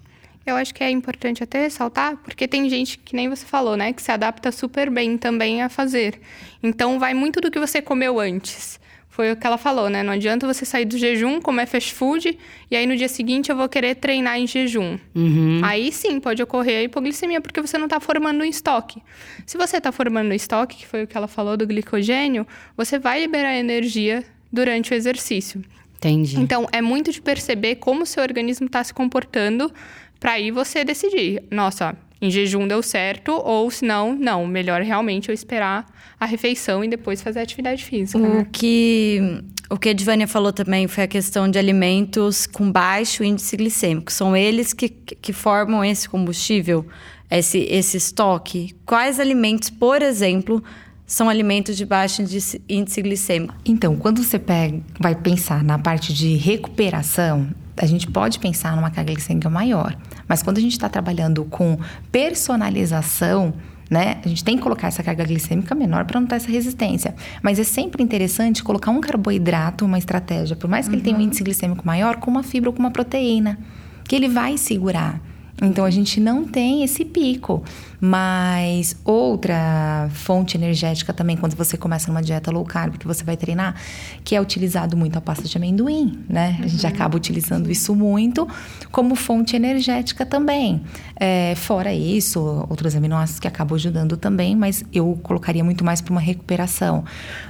Eu 0.51 0.57
acho 0.57 0.75
que 0.75 0.83
é 0.83 0.91
importante 0.91 1.43
até 1.43 1.63
ressaltar, 1.63 2.17
porque 2.17 2.49
tem 2.49 2.69
gente 2.69 2.99
que 2.99 3.15
nem 3.15 3.29
você 3.29 3.45
falou, 3.45 3.77
né, 3.77 3.93
que 3.93 4.03
se 4.03 4.11
adapta 4.11 4.51
super 4.51 4.91
bem 4.91 5.19
também 5.19 5.63
a 5.63 5.69
fazer. 5.69 6.21
Então 6.63 6.99
vai 6.99 7.15
muito 7.15 7.41
do 7.41 7.51
que 7.51 7.59
você 7.59 7.83
comeu 7.83 8.19
antes. 8.19 8.81
Foi 9.19 9.33
o 9.33 9.37
que 9.37 9.45
ela 9.45 9.59
falou, 9.59 9.91
né? 9.91 10.05
Não 10.05 10.13
adianta 10.13 10.47
você 10.47 10.65
sair 10.65 10.85
do 10.85 10.97
jejum, 10.97 11.41
comer 11.41 11.67
fast 11.67 11.93
food, 11.93 12.39
e 12.71 12.77
aí 12.77 12.87
no 12.87 12.97
dia 12.97 13.09
seguinte 13.09 13.51
eu 13.51 13.57
vou 13.57 13.69
querer 13.69 13.97
treinar 13.97 14.39
em 14.39 14.47
jejum. 14.47 14.97
Uhum. 15.13 15.61
Aí 15.65 15.91
sim 15.91 16.21
pode 16.21 16.41
ocorrer 16.41 16.79
a 16.79 16.83
hipoglicemia, 16.85 17.41
porque 17.41 17.61
você 17.61 17.77
não 17.77 17.87
está 17.87 17.99
formando 17.99 18.43
um 18.43 18.45
estoque. 18.45 19.03
Se 19.45 19.59
você 19.59 19.79
está 19.79 19.91
formando 19.91 20.31
um 20.31 20.35
estoque, 20.35 20.77
que 20.77 20.87
foi 20.87 21.03
o 21.03 21.07
que 21.09 21.17
ela 21.17 21.27
falou 21.27 21.57
do 21.57 21.67
glicogênio, 21.67 22.47
você 22.77 22.97
vai 22.97 23.21
liberar 23.21 23.57
energia 23.57 24.25
durante 24.53 24.93
o 24.93 24.95
exercício. 24.95 25.65
Entendi. 25.97 26.39
Então, 26.39 26.69
é 26.71 26.81
muito 26.81 27.11
de 27.11 27.21
perceber 27.21 27.75
como 27.75 28.05
o 28.05 28.07
seu 28.07 28.23
organismo 28.23 28.67
está 28.67 28.85
se 28.85 28.95
comportando 28.95 29.73
para 30.19 30.33
aí 30.33 30.51
você 30.51 30.85
decidir, 30.85 31.43
nossa, 31.51 31.97
em 32.21 32.31
jejum 32.31 32.67
deu 32.67 32.83
certo, 32.83 33.33
ou 33.33 33.71
se 33.71 33.85
não, 33.85 34.15
não, 34.15 34.47
melhor 34.47 34.83
realmente 34.83 35.29
eu 35.29 35.35
esperar 35.35 35.87
a 36.19 36.27
refeição 36.27 36.83
e 36.83 36.89
depois 36.89 37.23
fazer 37.23 37.39
a 37.39 37.43
atividade 37.43 37.85
física. 37.85 38.19
O 38.19 38.39
né? 38.39 38.47
que 38.51 39.43
o 39.71 39.77
que 39.77 39.91
a 39.91 39.93
Divânia 39.93 40.27
falou 40.27 40.53
também 40.53 40.89
foi 40.89 41.05
a 41.05 41.07
questão 41.07 41.49
de 41.49 41.59
alimentos 41.59 42.47
com 42.47 42.73
baixo 42.73 43.23
índice 43.23 43.57
glicêmico. 43.57 44.11
São 44.11 44.35
eles 44.35 44.73
que, 44.73 44.89
que 44.89 45.33
formam 45.33 45.85
esse 45.85 46.09
combustível, 46.09 46.87
esse, 47.31 47.59
esse 47.59 47.99
estoque. 47.99 48.75
Quais 48.87 49.21
alimentos, 49.21 49.69
por 49.69 50.01
exemplo, 50.01 50.65
são 51.07 51.29
alimentos 51.29 51.77
de 51.77 51.85
baixo 51.85 52.23
índice, 52.23 52.63
índice 52.67 53.03
glicêmico? 53.03 53.55
Então, 53.65 53.95
quando 53.95 54.23
você 54.23 54.39
pega, 54.39 54.81
vai 54.99 55.15
pensar 55.15 55.63
na 55.63 55.79
parte 55.79 56.15
de 56.15 56.35
recuperação, 56.37 57.49
a 57.77 57.85
gente 57.85 58.07
pode 58.07 58.39
pensar 58.39 58.75
numa 58.75 58.91
carga 58.91 59.13
glicêmica 59.13 59.51
maior. 59.51 59.95
Mas 60.29 60.43
quando 60.43 60.59
a 60.59 60.61
gente 60.61 60.73
está 60.73 60.89
trabalhando 60.89 61.45
com 61.45 61.79
personalização, 62.13 63.55
né? 63.91 64.21
A 64.25 64.29
gente 64.29 64.45
tem 64.45 64.57
que 64.57 64.63
colocar 64.63 64.89
essa 64.89 65.03
carga 65.03 65.25
glicêmica 65.25 65.75
menor 65.75 66.05
para 66.05 66.21
não 66.21 66.27
ter 66.27 66.37
essa 66.37 66.51
resistência. 66.51 67.15
Mas 67.43 67.59
é 67.59 67.65
sempre 67.65 68.03
interessante 68.03 68.63
colocar 68.63 68.91
um 68.91 69.01
carboidrato, 69.01 69.85
uma 69.85 69.99
estratégia, 69.99 70.55
por 70.55 70.69
mais 70.69 70.87
que 70.87 70.93
uhum. 70.93 70.97
ele 70.97 71.05
tenha 71.05 71.17
um 71.17 71.21
índice 71.21 71.43
glicêmico 71.43 71.87
maior, 71.87 72.17
com 72.17 72.31
uma 72.31 72.43
fibra 72.43 72.69
ou 72.69 72.75
com 72.75 72.81
uma 72.81 72.91
proteína, 72.91 73.59
que 74.05 74.15
ele 74.15 74.29
vai 74.29 74.59
segurar. 74.59 75.21
Então 75.61 75.85
a 75.85 75.91
gente 75.91 76.21
não 76.21 76.45
tem 76.45 76.85
esse 76.85 77.05
pico. 77.05 77.63
Mas 78.01 78.97
outra 79.05 80.09
fonte 80.13 80.57
energética 80.57 81.13
também, 81.13 81.37
quando 81.37 81.57
você 81.57 81.77
começa 81.77 82.07
numa 82.09 82.23
dieta 82.23 82.51
low 82.51 82.65
carb, 82.65 82.97
que 82.97 83.07
você 83.07 83.25
vai 83.25 83.37
treinar, 83.37 83.75
que 84.23 84.37
é 84.37 84.41
utilizado 84.41 84.97
muito 84.97 85.17
a 85.19 85.21
pasta 85.21 85.49
de 85.49 85.57
amendoim, 85.57 86.25
né? 86.29 86.57
Uhum. 86.59 86.65
A 86.65 86.69
gente 86.69 86.85
uhum. 86.85 86.93
acaba 86.93 87.17
utilizando 87.17 87.71
isso 87.71 87.95
muito 87.97 88.47
como 88.93 89.17
fonte 89.17 89.57
energética 89.57 90.25
também. 90.25 90.83
É, 91.19 91.55
fora 91.57 91.93
isso, 91.93 92.41
outros 92.71 92.95
aminoácidos 92.95 93.41
que 93.41 93.49
acabam 93.49 93.75
ajudando 93.75 94.17
também, 94.17 94.55
mas 94.55 94.85
eu 94.93 95.19
colocaria 95.23 95.65
muito 95.65 95.85
mais 95.85 96.01
para 96.01 96.13
uma 96.13 96.21
recuperação. 96.21 97.05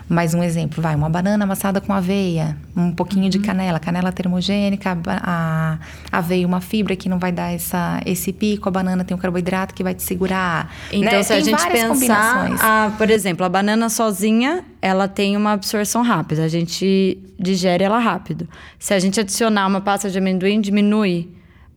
Mais 0.09 0.33
um 0.33 0.43
exemplo, 0.43 0.83
vai, 0.83 0.95
uma 0.95 1.11
banana 1.11 1.45
amassada 1.45 1.83
com 1.83 1.93
aveia, 1.93 2.57
um 2.75 2.91
pouquinho 2.93 3.25
uhum. 3.25 3.31
de 3.31 3.39
canela, 3.41 3.79
canela 3.79 4.11
termogênica, 4.11 4.97
a, 5.07 5.79
a 6.11 6.19
aveia 6.19 6.47
uma 6.47 6.63
fibra 6.63 6.97
que 6.97 7.11
não 7.11 7.19
vai 7.19 7.31
dar 7.31 7.53
essa, 7.53 7.98
esse 8.07 8.33
pico, 8.33 8.69
a 8.69 8.73
banana 8.73 9.05
tem 9.05 9.17
um 9.17 9.21
carboidrato 9.21 9.75
que 9.75 9.83
vai 9.83 9.95
te 9.95 10.03
segurar 10.03 10.73
então, 10.93 11.13
né? 11.13 11.23
se 11.23 11.29
tem 11.29 11.37
a 11.39 11.41
gente 11.41 11.71
pensar, 11.71 12.57
a, 12.61 12.91
por 12.97 13.11
exemplo, 13.11 13.45
a 13.45 13.49
banana 13.49 13.89
sozinha, 13.89 14.65
ela 14.81 15.09
tem 15.09 15.37
uma 15.37 15.53
absorção 15.53 16.03
rápida, 16.03 16.45
a 16.45 16.49
gente 16.49 17.19
digere 17.39 17.85
ela 17.85 17.99
rápido. 17.99 18.49
Se 18.79 18.95
a 18.95 18.99
gente 18.99 19.21
adicionar 19.21 19.67
uma 19.67 19.81
pasta 19.81 20.11
de 20.11 20.19
amendoim, 20.19 20.61
diminui 20.61 21.31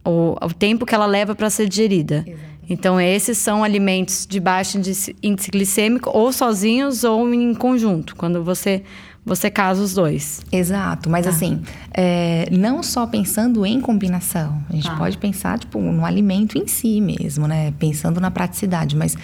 o, 0.05 0.35
o 0.41 0.53
tempo 0.53 0.85
que 0.85 0.95
ela 0.95 1.05
leva 1.05 1.35
para 1.35 1.49
ser 1.49 1.67
digerida. 1.67 2.23
Exato. 2.25 2.51
Então, 2.69 3.01
esses 3.01 3.37
são 3.37 3.65
alimentos 3.65 4.25
de 4.25 4.39
baixo 4.39 4.77
índice 4.77 5.51
glicêmico, 5.51 6.09
ou 6.13 6.31
sozinhos 6.31 7.03
ou 7.03 7.33
em 7.33 7.53
conjunto, 7.53 8.15
quando 8.15 8.43
você 8.45 8.83
você 9.25 9.51
casa 9.51 9.81
os 9.81 9.93
dois. 9.93 10.41
Exato, 10.51 11.09
mas 11.09 11.25
tá. 11.25 11.31
assim, 11.31 11.61
é, 11.93 12.47
não 12.51 12.81
só 12.81 13.05
pensando 13.05 13.65
em 13.65 13.79
combinação, 13.79 14.63
a 14.69 14.73
gente 14.73 14.87
tá. 14.87 14.95
pode 14.95 15.17
pensar 15.17 15.59
tipo 15.59 15.79
no 15.79 16.05
alimento 16.05 16.57
em 16.57 16.67
si 16.67 16.99
mesmo, 16.99 17.47
né? 17.47 17.71
Pensando 17.77 18.19
na 18.19 18.31
praticidade, 18.31 18.95
mas 18.95 19.15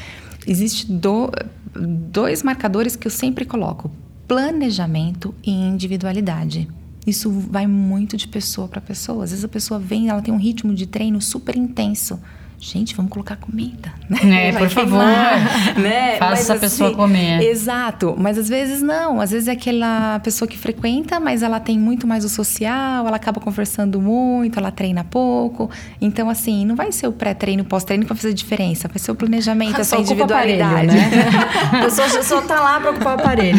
existe 0.45 0.91
do, 0.91 1.31
dois 1.75 2.43
marcadores 2.43 2.95
que 2.95 3.07
eu 3.07 3.11
sempre 3.11 3.43
coloco: 3.45 3.91
planejamento 4.27 5.33
e 5.43 5.51
individualidade. 5.51 6.67
Isso 7.05 7.31
vai 7.31 7.65
muito 7.65 8.17
de 8.17 8.27
pessoa 8.27 8.67
para 8.67 8.81
pessoa. 8.81 9.23
Às 9.23 9.31
vezes 9.31 9.45
a 9.45 9.47
pessoa 9.47 9.79
vem, 9.79 10.09
ela 10.09 10.21
tem 10.21 10.33
um 10.33 10.37
ritmo 10.37 10.73
de 10.73 10.85
treino 10.85 11.21
super 11.21 11.55
intenso 11.55 12.19
gente, 12.59 12.95
vamos 12.95 13.11
colocar 13.11 13.35
comida. 13.35 13.93
Né? 14.09 14.17
É, 14.47 14.51
por 14.51 14.69
favor. 14.69 15.03
né? 15.77 16.17
Faça 16.17 16.31
mas, 16.31 16.39
essa 16.41 16.53
assim, 16.53 16.61
pessoa 16.61 16.93
comer. 16.93 17.41
Exato. 17.41 18.15
Mas 18.17 18.37
às 18.37 18.47
vezes 18.47 18.81
não. 18.81 19.19
Às 19.19 19.31
vezes 19.31 19.47
é 19.47 19.51
aquela 19.51 20.19
pessoa 20.19 20.47
que 20.47 20.57
frequenta, 20.57 21.19
mas 21.19 21.41
ela 21.41 21.59
tem 21.59 21.77
muito 21.77 22.05
mais 22.05 22.23
o 22.23 22.29
social, 22.29 23.07
ela 23.07 23.15
acaba 23.15 23.39
conversando 23.39 23.99
muito, 23.99 24.59
ela 24.59 24.71
treina 24.71 25.03
pouco. 25.03 25.69
Então, 25.99 26.29
assim, 26.29 26.65
não 26.65 26.75
vai 26.75 26.91
ser 26.91 27.07
o 27.07 27.11
pré-treino, 27.11 27.63
pós-treino 27.63 28.03
que 28.03 28.09
vai 28.09 28.17
fazer 28.17 28.33
diferença. 28.33 28.87
Vai 28.87 28.99
ser 28.99 29.11
o 29.11 29.15
planejamento, 29.15 29.79
essa 29.81 29.97
individualidade. 29.97 30.97
Aparelho, 30.97 31.15
né? 31.15 31.79
a 31.79 31.83
pessoa 31.83 32.23
só 32.23 32.41
tá 32.41 32.59
lá 32.59 32.79
para 32.79 32.91
ocupar 32.91 33.17
o 33.17 33.19
aparelho. 33.19 33.57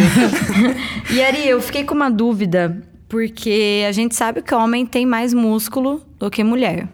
e 1.11 1.23
Ari, 1.23 1.49
eu 1.49 1.61
fiquei 1.61 1.85
com 1.85 1.95
uma 1.95 2.11
dúvida, 2.11 2.83
porque 3.09 3.85
a 3.88 3.93
gente 3.93 4.14
sabe 4.14 4.43
que 4.43 4.55
o 4.55 4.59
homem 4.59 4.87
tem 4.87 5.05
mais 5.07 5.35
músculo 5.35 6.02
do 6.19 6.31
que 6.31 6.45
mulher. 6.45 6.88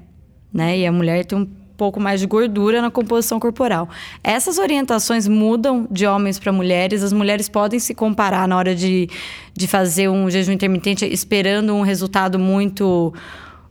Né? 0.52 0.78
E 0.78 0.86
a 0.86 0.92
mulher 0.92 1.24
tem 1.24 1.36
um 1.36 1.63
pouco 1.76 2.00
mais 2.00 2.20
de 2.20 2.26
gordura 2.26 2.80
na 2.80 2.90
composição 2.90 3.40
corporal. 3.40 3.88
Essas 4.22 4.58
orientações 4.58 5.26
mudam 5.26 5.86
de 5.90 6.06
homens 6.06 6.38
para 6.38 6.52
mulheres. 6.52 7.02
As 7.02 7.12
mulheres 7.12 7.48
podem 7.48 7.78
se 7.78 7.94
comparar 7.94 8.46
na 8.46 8.56
hora 8.56 8.74
de, 8.74 9.08
de 9.52 9.66
fazer 9.66 10.08
um 10.08 10.30
jejum 10.30 10.52
intermitente 10.52 11.04
esperando 11.04 11.74
um 11.74 11.82
resultado 11.82 12.38
muito 12.38 13.12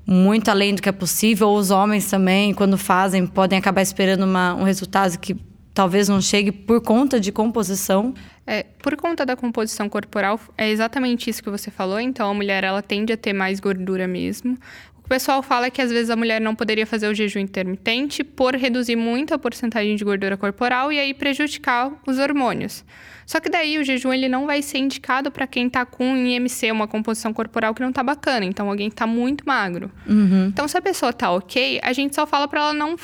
muito 0.06 0.50
além 0.50 0.76
do 0.76 0.82
que 0.82 0.90
é 0.90 0.92
possível. 0.92 1.48
Ou 1.50 1.58
os 1.58 1.72
homens 1.72 2.10
também, 2.10 2.54
quando 2.54 2.78
fazem, 2.78 3.26
podem 3.26 3.58
acabar 3.58 3.82
esperando 3.82 4.24
uma, 4.24 4.54
um 4.54 4.64
resultado 4.64 5.18
que 5.18 5.36
talvez 5.74 6.08
não 6.08 6.22
chegue 6.22 6.52
por 6.52 6.82
conta 6.82 7.20
de 7.20 7.32
composição. 7.32 8.14
É, 8.46 8.64
por 8.82 8.96
conta 8.96 9.26
da 9.26 9.36
composição 9.36 9.88
corporal, 9.88 10.40
é 10.58 10.70
exatamente 10.70 11.30
isso 11.30 11.42
que 11.42 11.50
você 11.50 11.72
falou. 11.72 12.00
Então, 12.00 12.30
a 12.30 12.34
mulher 12.34 12.64
ela 12.64 12.82
tende 12.82 13.14
a 13.14 13.18
ter 13.18 13.34
mais 13.34 13.60
gordura 13.60 14.08
mesmo. 14.08 14.58
O 15.04 15.10
pessoal 15.10 15.44
fala 15.44 15.70
que 15.70 15.82
às 15.82 15.92
vezes 15.92 16.10
a 16.10 16.16
mulher 16.16 16.40
não 16.40 16.56
poderia 16.56 16.88
fazer 16.88 17.08
o 17.08 17.14
jejum 17.14 17.40
intermitente 17.40 18.24
por 18.24 18.56
reduzir 18.56 18.96
muito 18.96 19.34
a 19.34 19.38
porcentagem 19.38 19.96
de 19.96 20.04
gordura 20.04 20.38
corporal 20.38 20.94
e 20.94 21.00
aí 21.00 21.14
prejudicar 21.14 21.92
os 22.08 22.18
hormônios. 22.18 22.86
Só 23.26 23.40
que 23.40 23.50
daí 23.50 23.78
o 23.78 23.84
jejum 23.84 24.14
ele 24.14 24.30
não 24.30 24.46
vai 24.46 24.62
ser 24.62 24.78
indicado 24.78 25.30
para 25.30 25.46
quem 25.46 25.68
está 25.68 25.86
com 25.86 26.06
um 26.06 26.26
IMC, 26.26 26.72
uma 26.72 26.88
composição 26.88 27.34
corporal 27.34 27.74
que 27.74 27.82
não 27.82 27.90
está 27.90 28.02
bacana, 28.02 28.46
então 28.46 28.70
alguém 28.70 28.88
está 28.88 29.06
muito 29.06 29.46
magro. 29.46 29.92
Uhum. 30.08 30.48
Então 30.48 30.68
se 30.68 30.78
a 30.78 30.82
pessoa 30.82 31.10
está 31.10 31.32
ok, 31.32 31.80
a 31.84 31.94
gente 31.94 32.16
só 32.16 32.26
fala 32.26 32.48
para 32.48 32.62
ela 32.62 32.74
não 32.74 32.96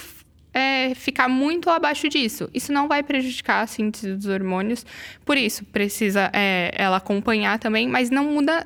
é, 0.53 0.93
ficar 0.95 1.27
muito 1.27 1.69
abaixo 1.69 2.07
disso. 2.09 2.49
Isso 2.53 2.71
não 2.71 2.87
vai 2.87 3.03
prejudicar 3.03 3.61
a 3.61 3.67
síntese 3.67 4.13
dos 4.13 4.25
hormônios, 4.25 4.85
por 5.25 5.37
isso 5.37 5.65
precisa 5.65 6.29
é, 6.33 6.71
ela 6.75 6.97
acompanhar 6.97 7.59
também, 7.59 7.87
mas 7.87 8.09
não 8.09 8.25
muda 8.25 8.65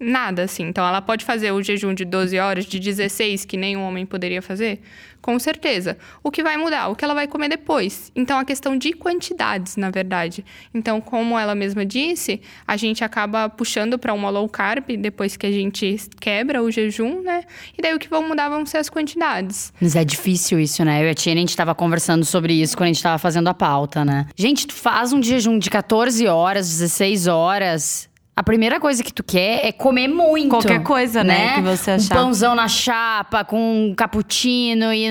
nada, 0.00 0.44
assim. 0.44 0.64
Então, 0.64 0.86
ela 0.86 1.02
pode 1.02 1.24
fazer 1.24 1.52
o 1.52 1.62
jejum 1.62 1.92
de 1.92 2.06
12 2.06 2.38
horas, 2.38 2.64
de 2.64 2.80
16, 2.80 3.44
que 3.44 3.56
nenhum 3.56 3.82
homem 3.82 4.06
poderia 4.06 4.40
fazer? 4.40 4.80
Com 5.20 5.38
certeza. 5.38 5.98
O 6.22 6.30
que 6.30 6.42
vai 6.42 6.56
mudar? 6.56 6.88
O 6.88 6.96
que 6.96 7.04
ela 7.04 7.12
vai 7.12 7.28
comer 7.28 7.50
depois. 7.50 8.10
Então, 8.16 8.38
a 8.38 8.44
questão 8.44 8.76
de 8.76 8.92
quantidades, 8.92 9.76
na 9.76 9.90
verdade. 9.90 10.42
Então, 10.72 11.00
como 11.00 11.38
ela 11.38 11.54
mesma 11.54 11.84
disse, 11.84 12.40
a 12.66 12.76
gente 12.76 13.04
acaba 13.04 13.48
puxando 13.48 13.98
para 13.98 14.14
uma 14.14 14.30
low 14.30 14.48
carb 14.48 14.96
depois 14.98 15.36
que 15.36 15.46
a 15.46 15.52
gente 15.52 15.98
quebra 16.18 16.62
o 16.62 16.70
jejum, 16.70 17.20
né? 17.20 17.44
E 17.76 17.82
daí 17.82 17.94
o 17.94 17.98
que 17.98 18.08
vão 18.08 18.26
mudar 18.26 18.48
vão 18.48 18.64
ser 18.64 18.78
as 18.78 18.88
quantidades. 18.88 19.72
Mas 19.78 19.94
é 19.94 20.04
difícil 20.04 20.58
isso, 20.58 20.82
né? 20.84 21.02
Eu 21.02 21.08
e 21.08 21.10
a 21.10 21.14
Tia, 21.14 21.34
a 21.34 21.36
gente 21.36 21.50
estava 21.50 21.74
conversando 21.74 22.24
sobre 22.24 22.54
isso 22.54 22.74
quando 22.74 22.84
a 22.84 22.88
gente 22.88 22.96
estava 22.96 23.18
fazendo 23.18 23.48
a 23.48 23.54
pauta, 23.54 24.04
né? 24.04 24.26
Gente, 24.34 24.66
tu 24.66 24.74
faz 24.74 25.12
um 25.12 25.22
jejum 25.22 25.58
de 25.58 25.68
14 25.68 26.26
horas, 26.26 26.66
16 26.66 27.26
horas 27.26 28.09
a 28.34 28.42
primeira 28.42 28.80
coisa 28.80 29.02
que 29.02 29.12
tu 29.12 29.22
quer 29.22 29.66
é 29.66 29.72
comer 29.72 30.08
muito. 30.08 30.50
Qualquer 30.50 30.82
coisa, 30.82 31.22
né? 31.22 31.38
né? 31.38 31.54
Que 31.56 31.62
você 31.62 31.90
achar. 31.92 32.14
Um 32.14 32.22
pãozão 32.22 32.54
na 32.54 32.68
chapa, 32.68 33.44
com 33.44 33.90
um 33.90 33.94
cappuccino 33.94 34.92
e 34.92 35.08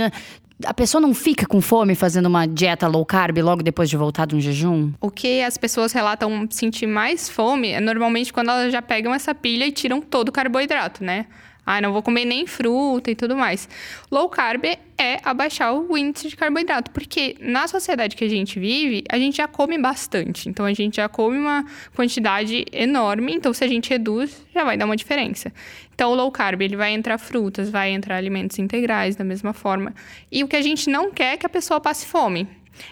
a 0.66 0.74
pessoa 0.74 1.00
não 1.00 1.14
fica 1.14 1.46
com 1.46 1.62
fome 1.62 1.96
fazendo 1.96 2.26
uma 2.26 2.46
dieta 2.46 2.88
low 2.88 3.06
carb 3.06 3.38
logo 3.38 3.64
depois 3.64 3.90
de 3.90 3.96
voltar 3.96 4.28
de 4.28 4.36
um 4.36 4.42
jejum? 4.42 4.92
O 5.00 5.10
que 5.10 5.42
as 5.42 5.58
pessoas 5.58 5.94
relatam 5.94 6.48
sentir 6.50 6.88
mais 6.88 7.30
fome 7.30 7.70
é 7.70 7.80
normalmente 7.80 8.34
quando 8.34 8.50
elas 8.50 8.72
já 8.72 8.82
pegam 8.82 9.14
essa 9.14 9.34
pilha 9.34 9.66
e 9.66 9.72
tiram 9.72 10.02
todo 10.02 10.30
o 10.30 10.32
carboidrato, 10.32 11.04
né? 11.04 11.28
Ah, 11.72 11.80
não 11.80 11.94
vou 11.94 12.02
comer 12.02 12.26
nem 12.26 12.48
fruta 12.48 13.12
e 13.12 13.16
tudo 13.16 13.38
mais. 13.38 13.70
Low 14.10 14.28
carb 14.28 14.66
é 14.98 15.20
abaixar 15.24 15.72
o 15.72 15.96
índice 15.96 16.28
de 16.28 16.36
carboidrato, 16.36 16.90
porque 16.90 17.36
na 17.40 17.68
sociedade 17.68 18.16
que 18.16 18.24
a 18.24 18.28
gente 18.28 18.60
vive, 18.60 19.04
a 19.08 19.20
gente 19.20 19.38
já 19.38 19.48
come 19.48 19.78
bastante. 19.78 20.50
Então 20.50 20.66
a 20.66 20.74
gente 20.74 20.96
já 20.96 21.08
come 21.08 21.38
uma 21.38 21.64
quantidade 21.96 22.66
enorme, 22.74 23.36
então 23.36 23.54
se 23.54 23.64
a 23.64 23.68
gente 23.68 23.88
reduz, 23.88 24.44
já 24.52 24.64
vai 24.64 24.78
dar 24.78 24.86
uma 24.86 24.96
diferença. 24.96 25.54
Então 25.94 26.12
o 26.12 26.16
low 26.16 26.32
carb, 26.32 26.60
ele 26.60 26.76
vai 26.76 26.92
entrar 26.92 27.20
frutas, 27.20 27.70
vai 27.70 27.92
entrar 27.92 28.16
alimentos 28.16 28.58
integrais 28.58 29.16
da 29.16 29.24
mesma 29.24 29.54
forma. 29.54 29.94
E 30.32 30.44
o 30.44 30.48
que 30.48 30.56
a 30.56 30.64
gente 30.64 30.90
não 30.90 31.12
quer 31.12 31.34
é 31.34 31.38
que 31.38 31.46
a 31.46 31.50
pessoa 31.50 31.80
passe 31.80 32.08
fome. 32.08 32.48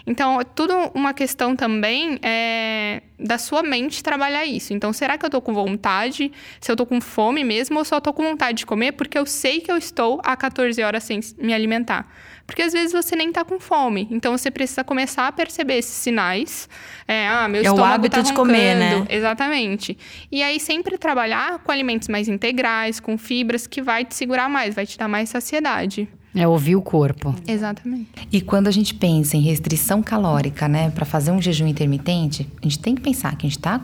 Então, 0.06 0.40
é 0.40 0.44
tudo 0.44 0.74
uma 0.94 1.12
questão 1.12 1.54
também 1.54 2.18
é, 2.22 3.02
da 3.18 3.38
sua 3.38 3.62
mente 3.62 4.02
trabalhar 4.02 4.44
isso. 4.44 4.72
Então, 4.72 4.92
será 4.92 5.18
que 5.18 5.24
eu 5.24 5.30
tô 5.30 5.40
com 5.40 5.52
vontade? 5.52 6.32
Se 6.60 6.70
eu 6.70 6.76
tô 6.76 6.86
com 6.86 7.00
fome 7.00 7.44
mesmo 7.44 7.78
ou 7.78 7.84
só 7.84 8.00
tô 8.00 8.12
com 8.12 8.22
vontade 8.22 8.58
de 8.58 8.66
comer 8.66 8.92
porque 8.92 9.18
eu 9.18 9.26
sei 9.26 9.60
que 9.60 9.70
eu 9.70 9.76
estou 9.76 10.20
há 10.24 10.36
14 10.36 10.82
horas 10.82 11.04
sem 11.04 11.20
me 11.38 11.52
alimentar? 11.52 12.06
Porque 12.46 12.62
às 12.62 12.72
vezes 12.72 12.92
você 12.92 13.14
nem 13.14 13.30
tá 13.30 13.44
com 13.44 13.60
fome. 13.60 14.08
Então, 14.10 14.36
você 14.36 14.50
precisa 14.50 14.82
começar 14.82 15.26
a 15.26 15.32
perceber 15.32 15.74
esses 15.74 15.94
sinais. 15.94 16.68
É, 17.06 17.28
ah, 17.28 17.46
meu 17.46 17.60
é 17.60 17.64
estômago 17.64 17.88
o 17.88 17.94
hábito 17.94 18.16
tá 18.16 18.22
de 18.22 18.32
comer, 18.32 18.74
né? 18.74 19.06
Exatamente. 19.10 19.98
E 20.32 20.42
aí, 20.42 20.58
sempre 20.58 20.96
trabalhar 20.96 21.58
com 21.58 21.70
alimentos 21.70 22.08
mais 22.08 22.26
integrais, 22.26 23.00
com 23.00 23.18
fibras, 23.18 23.66
que 23.66 23.82
vai 23.82 24.04
te 24.04 24.14
segurar 24.14 24.48
mais, 24.48 24.74
vai 24.74 24.86
te 24.86 24.96
dar 24.96 25.08
mais 25.08 25.28
saciedade. 25.28 26.08
É 26.38 26.46
ouvir 26.46 26.76
o 26.76 26.82
corpo. 26.82 27.34
Exatamente. 27.46 28.08
E 28.30 28.40
quando 28.40 28.68
a 28.68 28.70
gente 28.70 28.94
pensa 28.94 29.36
em 29.36 29.40
restrição 29.40 30.02
calórica, 30.02 30.68
né, 30.68 30.90
para 30.90 31.04
fazer 31.04 31.30
um 31.30 31.42
jejum 31.42 31.66
intermitente, 31.66 32.48
a 32.60 32.62
gente 32.62 32.78
tem 32.78 32.94
que 32.94 33.00
pensar 33.00 33.36
que 33.36 33.46
a 33.46 33.48
gente 33.48 33.58
está 33.58 33.80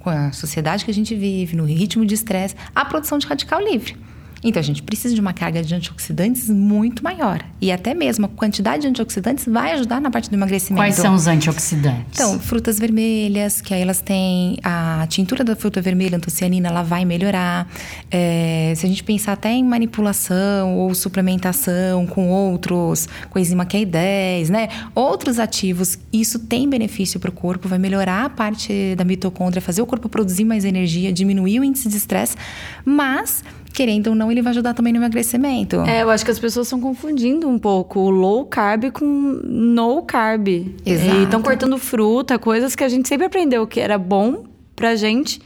com 0.00 0.08
a 0.10 0.32
sociedade 0.32 0.84
que 0.84 0.90
a 0.90 0.94
gente 0.94 1.14
vive, 1.14 1.54
no 1.54 1.64
ritmo 1.64 2.04
de 2.06 2.14
estresse, 2.14 2.56
a 2.74 2.84
produção 2.84 3.18
de 3.18 3.26
radical 3.26 3.60
livre. 3.60 3.96
Então 4.42 4.60
a 4.60 4.64
gente 4.64 4.82
precisa 4.82 5.14
de 5.14 5.20
uma 5.20 5.32
carga 5.32 5.62
de 5.62 5.74
antioxidantes 5.74 6.48
muito 6.48 7.04
maior. 7.04 7.44
E 7.60 7.70
até 7.70 7.94
mesmo 7.94 8.26
a 8.26 8.28
quantidade 8.28 8.82
de 8.82 8.88
antioxidantes 8.88 9.44
vai 9.46 9.72
ajudar 9.72 10.00
na 10.00 10.10
parte 10.10 10.30
do 10.30 10.34
emagrecimento. 10.34 10.80
Quais 10.80 10.94
são 10.94 11.14
os 11.14 11.26
antioxidantes? 11.26 12.06
Então, 12.14 12.38
frutas 12.40 12.78
vermelhas, 12.78 13.60
que 13.60 13.74
aí 13.74 13.82
elas 13.82 14.00
têm 14.00 14.58
a 14.62 15.06
tintura 15.08 15.44
da 15.44 15.54
fruta 15.54 15.80
vermelha, 15.80 16.16
antocianina, 16.16 16.68
ela 16.68 16.82
vai 16.82 17.04
melhorar. 17.04 17.68
É, 18.10 18.72
se 18.76 18.86
a 18.86 18.88
gente 18.88 19.04
pensar 19.04 19.32
até 19.32 19.50
em 19.50 19.64
manipulação 19.64 20.76
ou 20.76 20.94
suplementação 20.94 22.06
com 22.06 22.28
outros, 22.30 23.08
com 23.28 23.38
enzima 23.38 23.66
Q10, 23.66 24.48
né? 24.48 24.68
Outros 24.94 25.38
ativos, 25.38 25.98
isso 26.12 26.38
tem 26.38 26.68
benefício 26.68 27.20
para 27.20 27.30
o 27.30 27.32
corpo, 27.32 27.68
vai 27.68 27.78
melhorar 27.78 28.24
a 28.24 28.30
parte 28.30 28.94
da 28.96 29.04
mitocôndria, 29.04 29.60
fazer 29.60 29.82
o 29.82 29.86
corpo 29.86 30.08
produzir 30.08 30.44
mais 30.44 30.64
energia, 30.64 31.12
diminuir 31.12 31.60
o 31.60 31.64
índice 31.64 31.88
de 31.88 31.96
estresse, 31.96 32.36
mas 32.84 33.42
querendo 33.72 34.08
ou 34.08 34.14
não, 34.14 34.30
ele 34.30 34.42
vai 34.42 34.50
ajudar 34.50 34.74
também 34.74 34.92
no 34.92 34.98
emagrecimento. 34.98 35.80
É, 35.82 36.02
eu 36.02 36.10
acho 36.10 36.24
que 36.24 36.30
as 36.30 36.38
pessoas 36.38 36.66
estão 36.66 36.80
confundindo 36.80 37.48
um 37.48 37.58
pouco 37.58 38.00
o 38.00 38.10
low 38.10 38.44
carb 38.44 38.90
com 38.90 39.04
no 39.04 40.02
carb. 40.02 40.48
Exato. 40.84 41.16
E 41.16 41.22
estão 41.24 41.42
cortando 41.42 41.78
fruta, 41.78 42.38
coisas 42.38 42.74
que 42.74 42.84
a 42.84 42.88
gente 42.88 43.08
sempre 43.08 43.26
aprendeu 43.26 43.66
que 43.66 43.80
era 43.80 43.98
bom 43.98 44.44
pra 44.74 44.94
gente 44.96 45.40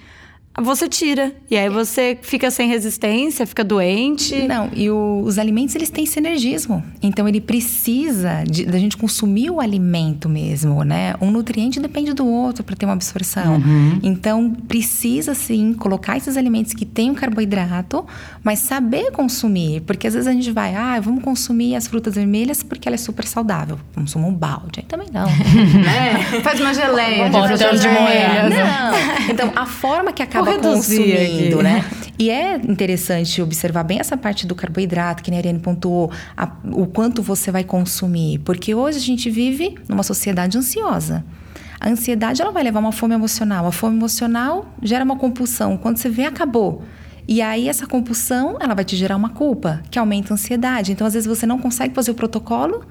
você 0.62 0.88
tira. 0.88 1.32
E 1.50 1.56
aí 1.56 1.68
você 1.68 2.16
fica 2.22 2.50
sem 2.50 2.68
resistência, 2.68 3.46
fica 3.46 3.64
doente. 3.64 4.46
Não, 4.46 4.70
e 4.72 4.88
o, 4.88 5.22
os 5.24 5.38
alimentos, 5.38 5.74
eles 5.74 5.90
têm 5.90 6.06
sinergismo. 6.06 6.82
Então, 7.02 7.28
ele 7.28 7.40
precisa 7.40 8.44
de, 8.44 8.64
da 8.64 8.78
gente 8.78 8.96
consumir 8.96 9.50
o 9.50 9.60
alimento 9.60 10.28
mesmo, 10.28 10.84
né? 10.84 11.14
Um 11.20 11.30
nutriente 11.30 11.80
depende 11.80 12.12
do 12.12 12.26
outro 12.26 12.62
para 12.62 12.76
ter 12.76 12.86
uma 12.86 12.92
absorção. 12.92 13.56
Uhum. 13.56 13.98
Então, 14.02 14.50
precisa, 14.68 15.34
sim, 15.34 15.74
colocar 15.74 16.16
esses 16.16 16.36
alimentos 16.36 16.72
que 16.72 16.84
têm 16.84 17.10
o 17.10 17.14
carboidrato, 17.14 18.06
mas 18.42 18.60
saber 18.60 19.10
consumir. 19.10 19.80
Porque, 19.80 20.06
às 20.06 20.14
vezes, 20.14 20.28
a 20.28 20.32
gente 20.32 20.52
vai, 20.52 20.76
ah, 20.76 21.00
vamos 21.00 21.24
consumir 21.24 21.74
as 21.74 21.88
frutas 21.88 22.14
vermelhas 22.14 22.62
porque 22.62 22.88
ela 22.88 22.94
é 22.94 22.98
super 22.98 23.26
saudável. 23.26 23.78
Consuma 23.92 24.28
um 24.28 24.34
balde. 24.34 24.80
Aí 24.80 24.86
também 24.86 25.08
não. 25.12 25.26
né? 25.26 26.22
Faz 26.44 26.60
uma 26.60 26.72
geleia. 26.72 27.28
Bota 27.28 27.56
de 27.56 27.88
moeda. 27.88 28.50
Não. 28.50 29.30
Então, 29.30 29.52
a 29.56 29.66
forma 29.66 30.12
que 30.12 30.22
acaba 30.22 30.43
Reduzir 30.44 30.98
consumindo, 30.98 31.54
aqui. 31.60 31.62
né? 31.62 31.84
E 32.18 32.30
é 32.30 32.56
interessante 32.56 33.42
observar 33.42 33.82
bem 33.82 33.98
essa 33.98 34.16
parte 34.16 34.46
do 34.46 34.54
carboidrato, 34.54 35.22
que 35.22 35.30
a 35.32 35.36
Ariane 35.36 35.58
pontuou, 35.58 36.10
a- 36.36 36.52
o 36.72 36.86
quanto 36.86 37.22
você 37.22 37.50
vai 37.50 37.64
consumir. 37.64 38.38
Porque 38.40 38.74
hoje 38.74 38.98
a 38.98 39.00
gente 39.00 39.28
vive 39.30 39.74
numa 39.88 40.02
sociedade 40.02 40.56
ansiosa. 40.56 41.24
A 41.80 41.88
ansiedade, 41.88 42.40
ela 42.40 42.50
vai 42.52 42.62
levar 42.62 42.80
uma 42.80 42.92
fome 42.92 43.14
emocional. 43.14 43.66
A 43.66 43.72
fome 43.72 43.96
emocional 43.96 44.66
gera 44.82 45.04
uma 45.04 45.16
compulsão. 45.16 45.76
Quando 45.76 45.96
você 45.98 46.08
vê, 46.08 46.24
acabou. 46.24 46.82
E 47.26 47.42
aí, 47.42 47.68
essa 47.68 47.86
compulsão, 47.86 48.56
ela 48.60 48.74
vai 48.74 48.84
te 48.84 48.96
gerar 48.96 49.16
uma 49.16 49.30
culpa, 49.30 49.82
que 49.90 49.98
aumenta 49.98 50.32
a 50.32 50.34
ansiedade. 50.34 50.92
Então, 50.92 51.06
às 51.06 51.14
vezes, 51.14 51.26
você 51.26 51.46
não 51.46 51.58
consegue 51.58 51.94
fazer 51.94 52.10
o 52.10 52.14
protocolo 52.14 52.84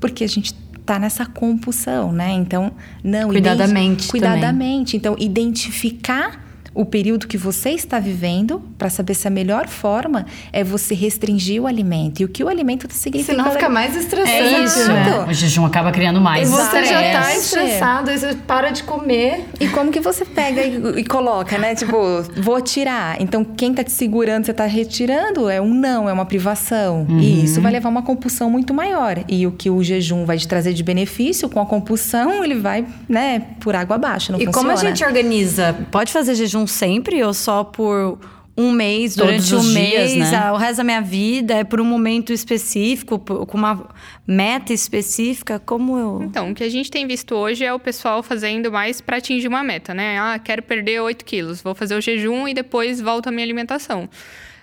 porque 0.00 0.24
a 0.24 0.28
gente 0.28 0.54
tá 0.84 0.98
nessa 0.98 1.26
compulsão, 1.26 2.12
né? 2.12 2.30
Então, 2.32 2.72
não... 3.02 3.28
Cuidadamente 3.28 4.08
Cuidadamente. 4.08 4.96
Então, 4.96 5.16
identificar 5.18 6.45
o 6.76 6.84
período 6.84 7.26
que 7.26 7.38
você 7.38 7.70
está 7.70 7.98
vivendo 7.98 8.62
para 8.76 8.90
saber 8.90 9.14
se 9.14 9.26
a 9.26 9.30
melhor 9.30 9.66
forma 9.66 10.26
é 10.52 10.62
você 10.62 10.94
restringir 10.94 11.62
o 11.62 11.66
alimento. 11.66 12.20
E 12.20 12.24
o 12.26 12.28
que 12.28 12.44
o 12.44 12.48
alimento 12.48 12.86
significa... 12.92 13.32
Senão 13.34 13.50
fica 13.50 13.68
mais 13.70 13.96
estressante, 13.96 14.30
É 14.30 14.62
isso, 14.62 14.86
né? 14.86 15.04
né? 15.04 15.26
O 15.26 15.32
jejum 15.32 15.64
acaba 15.64 15.90
criando 15.90 16.20
mais 16.20 16.46
E 16.46 16.52
você 16.52 16.84
já 16.84 17.00
tá 17.00 17.34
estresse. 17.34 17.38
estressado, 17.38 18.10
aí 18.10 18.18
você 18.18 18.34
para 18.46 18.68
de 18.70 18.82
comer. 18.82 19.46
E 19.58 19.68
como 19.68 19.90
que 19.90 20.00
você 20.00 20.24
pega 20.26 20.62
e, 20.62 21.00
e 21.00 21.04
coloca, 21.04 21.56
né? 21.56 21.74
Tipo, 21.74 21.96
vou 22.42 22.60
tirar. 22.60 23.20
Então, 23.22 23.42
quem 23.42 23.72
tá 23.72 23.82
te 23.82 23.92
segurando, 23.92 24.44
você 24.44 24.52
tá 24.52 24.66
retirando, 24.66 25.48
é 25.48 25.58
um 25.60 25.72
não, 25.72 26.08
é 26.10 26.12
uma 26.12 26.26
privação. 26.26 27.06
E 27.08 27.44
isso 27.44 27.60
vai 27.62 27.72
levar 27.72 27.88
a 27.88 27.92
uma 27.92 28.02
compulsão 28.02 28.50
muito 28.50 28.74
maior. 28.74 29.24
E 29.26 29.46
o 29.46 29.52
que 29.52 29.70
o 29.70 29.82
jejum 29.82 30.26
vai 30.26 30.36
te 30.36 30.46
trazer 30.46 30.74
de 30.74 30.82
benefício, 30.82 31.48
com 31.48 31.58
a 31.60 31.64
compulsão, 31.64 32.44
ele 32.44 32.56
vai, 32.56 32.84
né, 33.08 33.42
por 33.60 33.74
água 33.74 33.96
abaixo. 33.96 34.32
Não 34.32 34.38
e 34.38 34.44
funciona. 34.44 34.68
como 34.68 34.78
a 34.78 34.90
gente 34.90 35.02
organiza? 35.02 35.74
Pode 35.90 36.12
fazer 36.12 36.34
jejum 36.34 36.65
sempre 36.66 37.22
ou 37.22 37.32
só 37.34 37.62
por 37.64 38.18
um 38.58 38.72
mês, 38.72 39.14
Todos 39.14 39.26
durante 39.26 39.54
os 39.54 39.66
um 39.66 39.72
dias, 39.74 40.12
mês, 40.14 40.30
né? 40.30 40.36
ah, 40.38 40.52
o 40.54 40.56
resto 40.56 40.78
da 40.78 40.84
minha 40.84 41.02
vida? 41.02 41.52
É 41.54 41.62
por 41.64 41.78
um 41.78 41.84
momento 41.84 42.32
específico, 42.32 43.18
por- 43.18 43.44
com 43.44 43.58
uma 43.58 43.86
meta 44.26 44.72
específica? 44.72 45.58
Como 45.58 45.98
eu. 45.98 46.22
Então, 46.22 46.50
o 46.50 46.54
que 46.54 46.64
a 46.64 46.68
gente 46.70 46.90
tem 46.90 47.06
visto 47.06 47.34
hoje 47.34 47.64
é 47.66 47.72
o 47.74 47.78
pessoal 47.78 48.22
fazendo 48.22 48.72
mais 48.72 49.00
para 49.02 49.18
atingir 49.18 49.46
uma 49.48 49.62
meta, 49.62 49.92
né? 49.92 50.18
Ah, 50.18 50.38
quero 50.38 50.62
perder 50.62 51.00
8 51.00 51.22
quilos, 51.22 51.60
vou 51.60 51.74
fazer 51.74 51.96
o 51.96 52.00
jejum 52.00 52.48
e 52.48 52.54
depois 52.54 52.98
volto 52.98 53.26
à 53.26 53.30
minha 53.30 53.44
alimentação. 53.44 54.08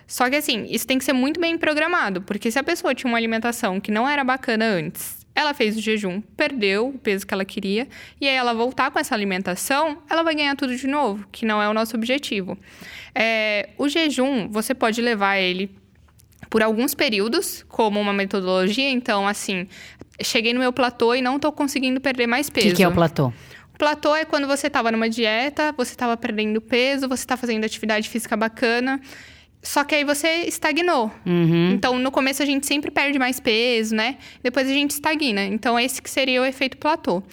Só 0.07 0.27
que 0.29 0.35
assim, 0.37 0.65
isso 0.69 0.85
tem 0.87 0.97
que 0.97 1.05
ser 1.05 1.13
muito 1.13 1.39
bem 1.39 1.55
programado, 1.57 2.21
porque 2.23 2.49
se 2.51 2.57
a 2.59 2.63
pessoa 2.63 2.93
tinha 2.95 3.09
uma 3.11 3.17
alimentação 3.17 3.79
que 3.79 3.91
não 3.91 4.09
era 4.09 4.23
bacana 4.23 4.65
antes, 4.65 5.22
ela 5.35 5.53
fez 5.53 5.77
o 5.77 5.81
jejum, 5.81 6.21
perdeu 6.37 6.89
o 6.89 6.97
peso 6.97 7.25
que 7.25 7.33
ela 7.33 7.45
queria, 7.45 7.87
e 8.21 8.27
aí 8.27 8.35
ela 8.35 8.53
voltar 8.53 8.91
com 8.91 8.99
essa 8.99 9.15
alimentação, 9.15 9.97
ela 10.09 10.23
vai 10.23 10.35
ganhar 10.35 10.55
tudo 10.55 10.75
de 10.75 10.87
novo, 10.87 11.25
que 11.31 11.45
não 11.45 11.61
é 11.61 11.67
o 11.67 11.73
nosso 11.73 11.95
objetivo. 11.95 12.57
É, 13.15 13.69
o 13.77 13.89
jejum, 13.89 14.47
você 14.49 14.73
pode 14.73 15.01
levar 15.01 15.37
ele 15.37 15.69
por 16.49 16.61
alguns 16.61 16.93
períodos, 16.93 17.65
como 17.67 17.99
uma 17.99 18.13
metodologia. 18.13 18.89
Então, 18.89 19.27
assim, 19.27 19.67
cheguei 20.21 20.53
no 20.53 20.59
meu 20.59 20.71
platô 20.71 21.15
e 21.15 21.21
não 21.21 21.39
tô 21.39 21.51
conseguindo 21.51 21.99
perder 21.99 22.27
mais 22.27 22.47
O 22.47 22.51
peso. 22.51 22.67
que, 22.69 22.75
que 22.75 22.83
é 22.83 22.87
o 22.87 22.91
platô? 22.91 23.33
O 23.73 23.77
platô 23.77 24.15
é 24.15 24.23
quando 24.23 24.45
você 24.45 24.67
estava 24.67 24.91
numa 24.91 25.09
dieta, 25.09 25.73
você 25.75 25.93
estava 25.93 26.15
perdendo 26.15 26.61
peso, 26.61 27.07
você 27.07 27.23
está 27.23 27.35
fazendo 27.35 27.65
atividade 27.65 28.07
física 28.07 28.37
bacana. 28.37 29.01
Só 29.63 29.85
que 29.85 29.95
aí 29.95 30.03
você 30.03 30.43
estagnou. 30.43 31.09
Uhum. 31.25 31.71
Então, 31.71 31.97
no 31.97 32.11
começo 32.11 32.43
a 32.43 32.45
gente 32.45 32.67
sempre 32.67 32.91
perde 32.91 33.17
mais 33.17 33.39
peso, 33.39 33.95
né? 33.95 34.17
Depois 34.43 34.69
a 34.69 34.73
gente 34.73 34.91
estagna. 34.91 35.45
Então, 35.45 35.79
esse 35.79 36.01
que 36.01 36.09
seria 36.09 36.41
o 36.41 36.45
efeito 36.45 36.77
platô. 36.77 37.23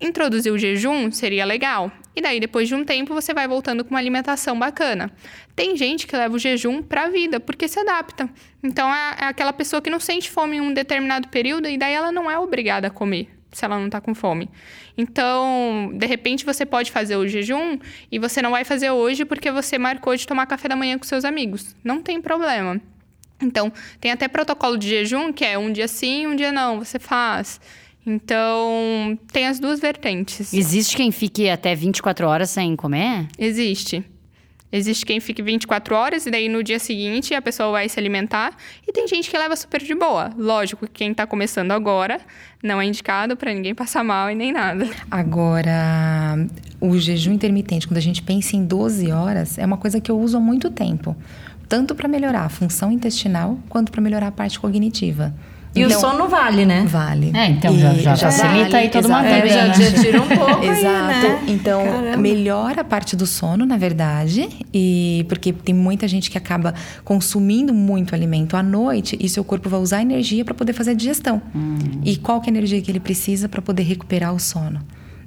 Introduzir 0.00 0.52
o 0.52 0.58
jejum 0.58 1.10
seria 1.10 1.44
legal. 1.44 1.90
E 2.14 2.22
daí, 2.22 2.38
depois 2.38 2.68
de 2.68 2.74
um 2.74 2.84
tempo, 2.84 3.12
você 3.12 3.34
vai 3.34 3.48
voltando 3.48 3.84
com 3.84 3.90
uma 3.90 3.98
alimentação 3.98 4.58
bacana. 4.58 5.10
Tem 5.54 5.76
gente 5.76 6.06
que 6.06 6.16
leva 6.16 6.34
o 6.34 6.38
jejum 6.38 6.82
pra 6.82 7.08
vida, 7.08 7.40
porque 7.40 7.66
se 7.66 7.80
adapta. 7.80 8.28
Então, 8.62 8.88
é 8.94 9.16
é 9.18 9.24
aquela 9.24 9.52
pessoa 9.52 9.82
que 9.82 9.90
não 9.90 9.98
sente 9.98 10.30
fome 10.30 10.56
em 10.56 10.60
um 10.60 10.72
determinado 10.72 11.28
período 11.28 11.68
e 11.68 11.76
daí 11.76 11.92
ela 11.92 12.12
não 12.12 12.30
é 12.30 12.38
obrigada 12.38 12.86
a 12.86 12.90
comer, 12.90 13.28
se 13.52 13.64
ela 13.64 13.78
não 13.78 13.88
tá 13.88 14.00
com 14.00 14.14
fome. 14.14 14.48
Então, 14.96 15.90
de 15.94 16.06
repente, 16.06 16.44
você 16.44 16.66
pode 16.66 16.90
fazer 16.90 17.16
o 17.16 17.26
jejum 17.26 17.78
e 18.10 18.18
você 18.18 18.42
não 18.42 18.50
vai 18.50 18.64
fazer 18.64 18.90
hoje 18.90 19.24
porque 19.24 19.50
você 19.50 19.78
marcou 19.78 20.14
de 20.16 20.26
tomar 20.26 20.46
café 20.46 20.68
da 20.68 20.76
manhã 20.76 20.98
com 20.98 21.04
seus 21.04 21.24
amigos. 21.24 21.74
Não 21.82 22.02
tem 22.02 22.20
problema. 22.20 22.80
Então, 23.40 23.72
tem 24.00 24.10
até 24.10 24.28
protocolo 24.28 24.76
de 24.76 24.88
jejum, 24.88 25.32
que 25.32 25.44
é 25.44 25.58
um 25.58 25.70
dia 25.70 25.88
sim, 25.88 26.26
um 26.26 26.34
dia 26.34 26.52
não, 26.52 26.78
você 26.78 26.98
faz. 26.98 27.60
Então, 28.06 29.18
tem 29.32 29.46
as 29.46 29.58
duas 29.58 29.80
vertentes. 29.80 30.54
Existe 30.54 30.96
quem 30.96 31.10
fique 31.10 31.48
até 31.50 31.74
24 31.74 32.26
horas 32.26 32.50
sem 32.50 32.76
comer? 32.76 33.26
Existe. 33.38 34.04
Existe 34.70 35.06
quem 35.06 35.20
fique 35.20 35.42
24 35.42 35.94
horas 35.94 36.26
e 36.26 36.30
daí 36.30 36.48
no 36.48 36.62
dia 36.62 36.78
seguinte 36.78 37.34
a 37.34 37.40
pessoa 37.40 37.70
vai 37.70 37.88
se 37.88 37.98
alimentar. 37.98 38.56
E 38.86 38.92
tem 38.92 39.06
gente 39.06 39.30
que 39.30 39.38
leva 39.38 39.54
super 39.54 39.80
de 39.80 39.94
boa. 39.94 40.32
Lógico 40.36 40.86
que 40.86 40.92
quem 40.92 41.14
tá 41.14 41.26
começando 41.26 41.72
agora 41.72 42.20
não 42.62 42.80
é 42.80 42.86
indicado 42.86 43.36
pra 43.36 43.52
ninguém 43.54 43.74
passar 43.74 44.02
mal 44.02 44.30
e 44.30 44.34
nem 44.34 44.52
nada. 44.52 44.88
Agora, 45.10 46.36
o 46.80 46.98
jejum 46.98 47.32
intermitente, 47.32 47.86
quando 47.86 47.98
a 47.98 48.02
gente 48.02 48.22
pensa 48.22 48.56
em 48.56 48.64
12 48.64 49.10
horas, 49.12 49.58
é 49.58 49.64
uma 49.64 49.76
coisa 49.76 50.00
que 50.00 50.10
eu 50.10 50.18
uso 50.18 50.36
há 50.36 50.40
muito 50.40 50.70
tempo. 50.70 51.16
Tanto 51.68 51.94
para 51.94 52.08
melhorar 52.08 52.42
a 52.42 52.48
função 52.48 52.92
intestinal, 52.92 53.58
quanto 53.68 53.90
para 53.90 54.00
melhorar 54.00 54.28
a 54.28 54.32
parte 54.32 54.58
cognitiva. 54.58 55.34
E 55.76 55.82
Então, 55.82 55.98
o 55.98 56.00
sono 56.00 56.28
vale, 56.28 56.64
né? 56.64 56.84
Vale. 56.88 57.30
É, 57.34 57.46
então 57.50 57.78
já- 57.78 57.92
E 57.92 58.00
já 58.02 58.16
facilita 58.16 58.76
aí 58.78 58.88
toda 58.88 59.08
uma 59.08 59.20
exato. 59.26 59.42
vida, 59.42 59.48
já, 59.54 59.66
né? 59.66 59.74
já 59.90 60.02
tira 60.02 60.22
um 60.22 60.26
pouco 60.28 60.62
aí, 60.62 60.68
Exato. 60.70 61.06
né? 61.06 61.40
Então, 61.48 61.84
Caramba. 61.84 62.16
melhora 62.16 62.80
a 62.80 62.84
parte 62.84 63.14
do 63.14 63.26
sono, 63.26 63.66
na 63.66 63.76
verdade. 63.76 64.48
E 64.72 65.24
porque 65.28 65.52
tem 65.52 65.74
muita 65.74 66.08
gente 66.08 66.30
que 66.30 66.38
acaba 66.38 66.74
consumindo 67.04 67.74
muito 67.74 68.14
alimento 68.14 68.56
à 68.56 68.62
noite 68.62 69.16
e 69.20 69.28
seu 69.28 69.44
corpo 69.44 69.68
vai 69.68 69.80
usar 69.80 70.00
energia 70.02 70.44
para 70.44 70.54
poder 70.54 70.72
fazer 70.72 70.92
a 70.92 70.94
digestão. 70.94 71.42
Hum. 71.54 71.76
E 72.04 72.16
qual 72.16 72.40
que 72.40 72.48
é 72.48 72.52
a 72.52 72.56
energia 72.56 72.80
que 72.80 72.90
ele 72.90 73.00
precisa 73.00 73.48
para 73.48 73.60
poder 73.60 73.82
recuperar 73.82 74.34
o 74.34 74.38
sono? 74.40 74.80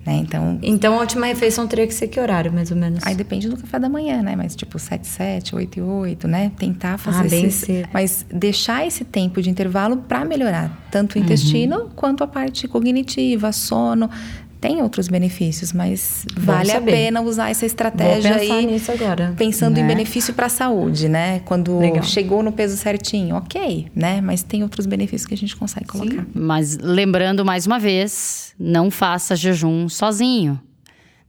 Né? 0.05 0.15
Então, 0.17 0.57
Então 0.62 0.95
a 0.95 0.99
última 1.01 1.25
refeição 1.25 1.67
teria 1.67 1.85
que 1.85 1.93
ser 1.93 2.07
que 2.07 2.19
horário, 2.19 2.51
mais 2.51 2.71
ou 2.71 2.77
menos? 2.77 3.05
Aí 3.05 3.13
depende 3.13 3.49
do 3.49 3.57
café 3.57 3.77
da 3.77 3.89
manhã, 3.89 4.21
né? 4.21 4.35
Mas 4.35 4.55
tipo 4.55 4.79
7, 4.79 5.05
7, 5.05 5.55
8 5.55 5.77
e 5.77 5.81
8, 5.81 6.27
né? 6.27 6.51
Tentar 6.57 6.97
fazer 6.97 7.19
Ah, 7.27 7.29
bem 7.29 7.45
esses... 7.45 7.65
cedo. 7.65 7.89
Mas 7.93 8.25
deixar 8.33 8.88
esse 8.88 9.03
tempo 9.03 9.41
de 9.41 9.49
intervalo 9.49 9.97
para 9.97 10.23
melhorar 10.25 10.88
tanto 10.89 11.15
Uhum. 11.15 11.21
o 11.21 11.25
intestino 11.25 11.89
quanto 11.95 12.23
a 12.23 12.27
parte 12.27 12.67
cognitiva, 12.67 13.51
sono. 13.51 14.09
Tem 14.62 14.82
outros 14.82 15.08
benefícios, 15.08 15.72
mas 15.72 16.26
vale 16.36 16.69
a 16.72 16.76
saber. 16.76 16.91
pena 16.91 17.22
usar 17.22 17.50
essa 17.50 17.65
estratégia 17.65 18.32
Vou 18.32 18.39
pensar 18.41 18.54
aí. 18.56 18.65
nisso 18.65 18.91
agora. 18.91 19.34
Pensando 19.38 19.78
em 19.78 19.84
Né? 19.84 19.88
benefício 19.88 20.34
para 20.34 20.48
a 20.48 20.50
saúde, 20.50 21.08
né? 21.08 21.39
Quando 21.45 21.80
Legal. 21.80 22.04
chegou 22.04 22.43
no 22.43 22.52
peso 22.52 22.76
certinho, 22.76 23.38
ok, 23.38 23.88
né? 23.95 24.19
Mas 24.19 24.43
tem 24.43 24.62
outros 24.62 24.86
benefícios 24.86 25.26
que 25.26 25.34
a 25.34 25.38
gente 25.38 25.56
consegue 25.56 25.88
colocar. 25.88 26.26
Mas 26.34 26.78
lembrando 26.78 27.45
mais 27.45 27.65
uma 27.65 27.80
vez, 27.80 28.54
não 28.60 28.91
faça 28.91 29.34
jejum 29.34 29.88
sozinho, 29.88 30.60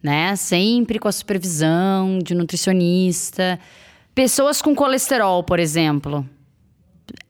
né? 0.02 0.34
Sempre 0.34 0.98
com 0.98 1.06
a 1.06 1.12
supervisão 1.12 2.18
de 2.18 2.34
nutricionista. 2.34 3.60
Pessoas 4.12 4.60
com 4.60 4.74
colesterol, 4.74 5.44
por 5.44 5.60
exemplo, 5.60 6.26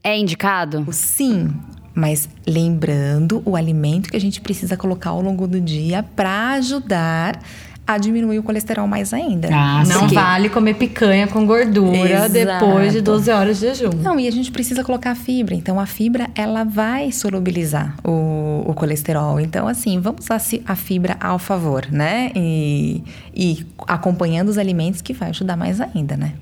é 0.03 0.17
indicado? 0.19 0.87
Sim, 0.93 1.53
mas 2.01 2.29
lembrando 2.47 3.43
o 3.45 3.55
alimento 3.55 4.09
que 4.09 4.17
a 4.17 4.21
gente 4.21 4.41
precisa 4.41 4.75
colocar 4.75 5.11
ao 5.11 5.21
longo 5.21 5.47
do 5.47 5.61
dia 5.61 6.03
para 6.03 6.53
ajudar 6.53 7.39
a 7.87 7.99
diminuir 7.99 8.39
o 8.39 8.43
colesterol 8.43 8.87
mais 8.87 9.13
ainda. 9.13 9.49
Ah, 9.53 9.83
não 9.85 10.09
vale 10.09 10.49
comer 10.49 10.75
picanha 10.75 11.27
com 11.27 11.45
gordura 11.45 12.27
Exato. 12.27 12.33
depois 12.33 12.93
de 12.93 13.01
12 13.01 13.31
horas 13.31 13.59
de 13.59 13.67
jejum. 13.67 13.91
Não, 13.97 14.19
e 14.19 14.29
a 14.29 14.31
gente 14.31 14.51
precisa 14.51 14.83
colocar 14.85 15.11
a 15.11 15.15
fibra. 15.15 15.55
Então, 15.55 15.79
a 15.79 15.87
fibra, 15.87 16.31
ela 16.35 16.65
vai 16.65 17.11
solubilizar 17.11 17.97
o, 18.05 18.63
o 18.65 18.75
colesterol. 18.75 19.41
Então, 19.41 19.67
assim, 19.67 20.01
vamos 20.01 20.25
usar 20.25 20.41
a 20.65 20.77
fibra 20.77 21.17
ao 21.21 21.39
favor, 21.39 21.87
né? 21.91 22.31
E, 22.35 23.03
e 23.35 23.67
acompanhando 23.89 24.49
os 24.49 24.57
alimentos 24.57 25.03
que 25.03 25.13
vai 25.13 25.31
ajudar 25.31 25.57
mais 25.57 25.81
ainda, 25.81 26.17
né? 26.17 26.33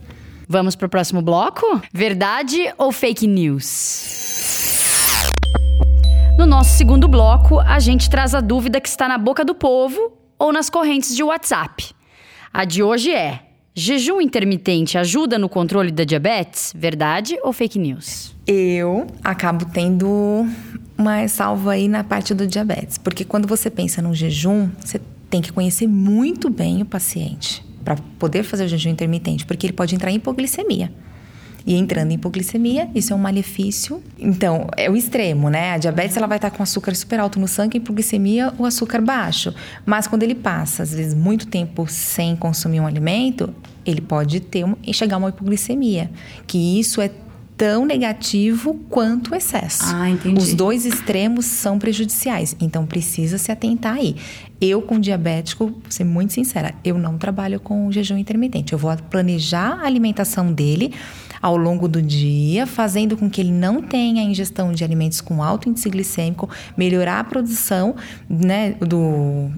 Vamos 0.47 0.77
pro 0.77 0.89
próximo 0.89 1.23
bloco? 1.23 1.81
Verdade 1.93 2.59
ou 2.77 2.93
fake 2.93 3.27
news? 3.27 4.18
No 6.39 6.47
nosso 6.47 6.79
segundo 6.79 7.09
bloco, 7.09 7.59
a 7.59 7.81
gente 7.81 8.09
traz 8.09 8.33
a 8.33 8.41
dúvida 8.41 8.81
que 8.81 8.89
está 8.89 9.09
na 9.09 9.19
boca 9.19 9.45
do 9.45 9.57
povo 9.57 10.13
ou 10.39 10.53
nas 10.53 10.71
correntes 10.71 11.17
de 11.17 11.21
WhatsApp. 11.25 11.87
A 12.55 12.65
de 12.65 12.81
hoje 12.81 13.13
é: 13.13 13.41
jejum 13.75 14.21
intermitente 14.21 14.97
ajuda 14.97 15.37
no 15.37 15.49
controle 15.49 15.91
da 15.91 16.05
diabetes? 16.05 16.73
Verdade 16.77 17.37
ou 17.43 17.53
fake 17.53 17.77
news? 17.77 18.37
Eu 18.47 19.09
acabo 19.25 19.65
tendo 19.65 20.47
uma 20.97 21.27
salva 21.27 21.73
aí 21.73 21.89
na 21.89 22.05
parte 22.05 22.33
do 22.33 22.47
diabetes. 22.47 22.99
Porque 22.99 23.25
quando 23.25 23.49
você 23.49 23.69
pensa 23.69 24.01
no 24.01 24.15
jejum, 24.15 24.71
você 24.79 25.01
tem 25.29 25.43
que 25.43 25.53
conhecer 25.53 25.89
muito 25.89 26.49
bem 26.49 26.83
o 26.83 26.85
paciente 26.87 27.67
para 27.85 27.97
poder 28.17 28.45
fazer 28.45 28.67
o 28.67 28.69
jejum 28.69 28.91
intermitente, 28.91 29.45
porque 29.45 29.67
ele 29.67 29.73
pode 29.73 29.93
entrar 29.93 30.13
em 30.13 30.15
hipoglicemia. 30.15 30.93
E 31.67 31.75
entrando 31.75 32.11
em 32.11 32.15
hipoglicemia, 32.15 32.89
isso 32.95 33.13
é 33.13 33.17
um 33.17 33.19
malefício. 33.19 34.03
Então, 34.19 34.69
é 34.77 34.91
o 34.91 34.97
extremo, 34.97 35.51
né? 35.51 35.73
A 35.73 35.79
diabetes 35.79 36.17
ela 36.17 36.27
vai 36.27 36.39
estar 36.39 36.51
com 36.51 36.63
açúcar 36.63 36.95
super 36.95 37.21
alto 37.21 37.39
no 37.39 37.47
sangue, 37.47 37.79
hipoglicemia, 37.79 38.53
o 38.59 38.65
açúcar 38.65 39.01
baixo. 39.01 39.55
Mas 39.85 40.07
quando 40.07 40.23
ele 40.23 40.35
passa, 40.35 40.83
às 40.83 40.95
vezes, 40.95 41.15
muito 41.15 41.47
tempo 41.47 41.87
sem 41.87 42.35
consumir 42.37 42.81
um 42.81 42.87
alimento, 42.87 43.55
ele 43.85 44.01
pode 44.01 44.41
ter 44.41 44.65
um, 44.65 44.77
chegar 44.93 45.17
a 45.17 45.19
uma 45.19 45.29
hipoglicemia. 45.29 46.11
Que 46.47 46.79
isso 46.79 47.01
é 47.01 47.11
tão 47.59 47.85
negativo 47.85 48.75
quanto 48.89 49.33
o 49.33 49.35
excesso. 49.35 49.83
Ah, 49.95 50.09
entendi. 50.09 50.41
Os 50.41 50.55
dois 50.55 50.87
extremos 50.87 51.45
são 51.45 51.77
prejudiciais, 51.79 52.57
então 52.61 52.87
precisa 52.87 53.37
se 53.37 53.51
atentar 53.51 53.97
aí. 53.97 54.15
Eu, 54.61 54.81
com 54.81 54.99
diabético, 54.99 55.67
vou 55.67 55.81
ser 55.91 56.05
muito 56.05 56.33
sincera, 56.33 56.73
eu 56.85 56.97
não 56.97 57.19
trabalho 57.19 57.59
com 57.59 57.91
jejum 57.91 58.17
intermitente. 58.17 58.73
Eu 58.73 58.79
vou 58.79 58.97
planejar 59.11 59.81
a 59.83 59.87
alimentação 59.87 60.53
dele 60.53 60.95
ao 61.43 61.57
longo 61.57 61.89
do 61.89 62.01
dia, 62.01 62.65
fazendo 62.67 63.17
com 63.17 63.29
que 63.29 63.41
ele 63.41 63.53
não 63.53 63.83
tenha 63.83 64.23
ingestão 64.23 64.73
de 64.73 64.83
alimentos 64.85 65.21
com 65.21 65.43
alto 65.43 65.69
índice 65.69 65.91
glicêmico, 65.91 66.49
melhorar 66.77 67.21
a 67.21 67.25
produção, 67.25 67.95
né, 68.31 68.73
do 68.81 69.51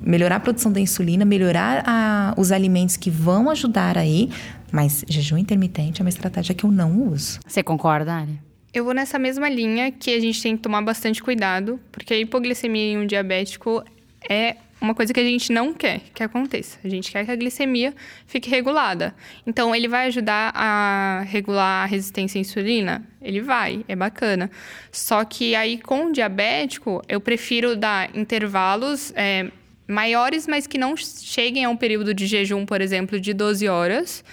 melhorar 0.00 0.36
a 0.36 0.40
produção 0.40 0.70
da 0.70 0.78
insulina, 0.80 1.24
melhorar 1.24 1.82
a- 1.84 2.32
os 2.36 2.52
alimentos 2.52 2.96
que 2.96 3.10
vão 3.10 3.50
ajudar 3.50 3.98
aí, 3.98 4.30
mas 4.72 5.04
jejum 5.08 5.38
intermitente 5.38 6.00
é 6.00 6.04
uma 6.04 6.08
estratégia 6.08 6.54
que 6.54 6.64
eu 6.64 6.70
não 6.70 7.02
uso. 7.02 7.40
Você 7.46 7.62
concorda, 7.62 8.14
Ari? 8.14 8.40
Eu 8.72 8.84
vou 8.84 8.92
nessa 8.92 9.18
mesma 9.18 9.48
linha 9.48 9.90
que 9.90 10.14
a 10.14 10.20
gente 10.20 10.42
tem 10.42 10.56
que 10.56 10.62
tomar 10.62 10.82
bastante 10.82 11.22
cuidado, 11.22 11.80
porque 11.90 12.14
a 12.14 12.18
hipoglicemia 12.18 12.92
em 12.92 12.98
um 12.98 13.06
diabético 13.06 13.82
é 14.28 14.56
uma 14.80 14.94
coisa 14.94 15.12
que 15.12 15.18
a 15.18 15.24
gente 15.24 15.52
não 15.52 15.74
quer 15.74 16.00
que 16.14 16.22
aconteça. 16.22 16.78
A 16.84 16.88
gente 16.88 17.10
quer 17.10 17.24
que 17.24 17.30
a 17.30 17.36
glicemia 17.36 17.94
fique 18.26 18.48
regulada. 18.48 19.14
Então, 19.46 19.74
ele 19.74 19.88
vai 19.88 20.06
ajudar 20.06 20.52
a 20.54 21.24
regular 21.26 21.84
a 21.84 21.86
resistência 21.86 22.38
à 22.38 22.40
insulina? 22.40 23.04
Ele 23.20 23.40
vai, 23.40 23.84
é 23.88 23.96
bacana. 23.96 24.50
Só 24.92 25.24
que 25.24 25.54
aí, 25.54 25.78
com 25.78 26.06
o 26.06 26.12
diabético, 26.12 27.02
eu 27.08 27.20
prefiro 27.20 27.74
dar 27.74 28.14
intervalos 28.16 29.12
é, 29.16 29.50
maiores, 29.86 30.46
mas 30.46 30.66
que 30.66 30.78
não 30.78 30.96
cheguem 30.96 31.64
a 31.64 31.70
um 31.70 31.76
período 31.76 32.14
de 32.14 32.26
jejum, 32.26 32.64
por 32.64 32.80
exemplo, 32.80 33.18
de 33.18 33.32
12 33.32 33.66
horas 33.66 34.24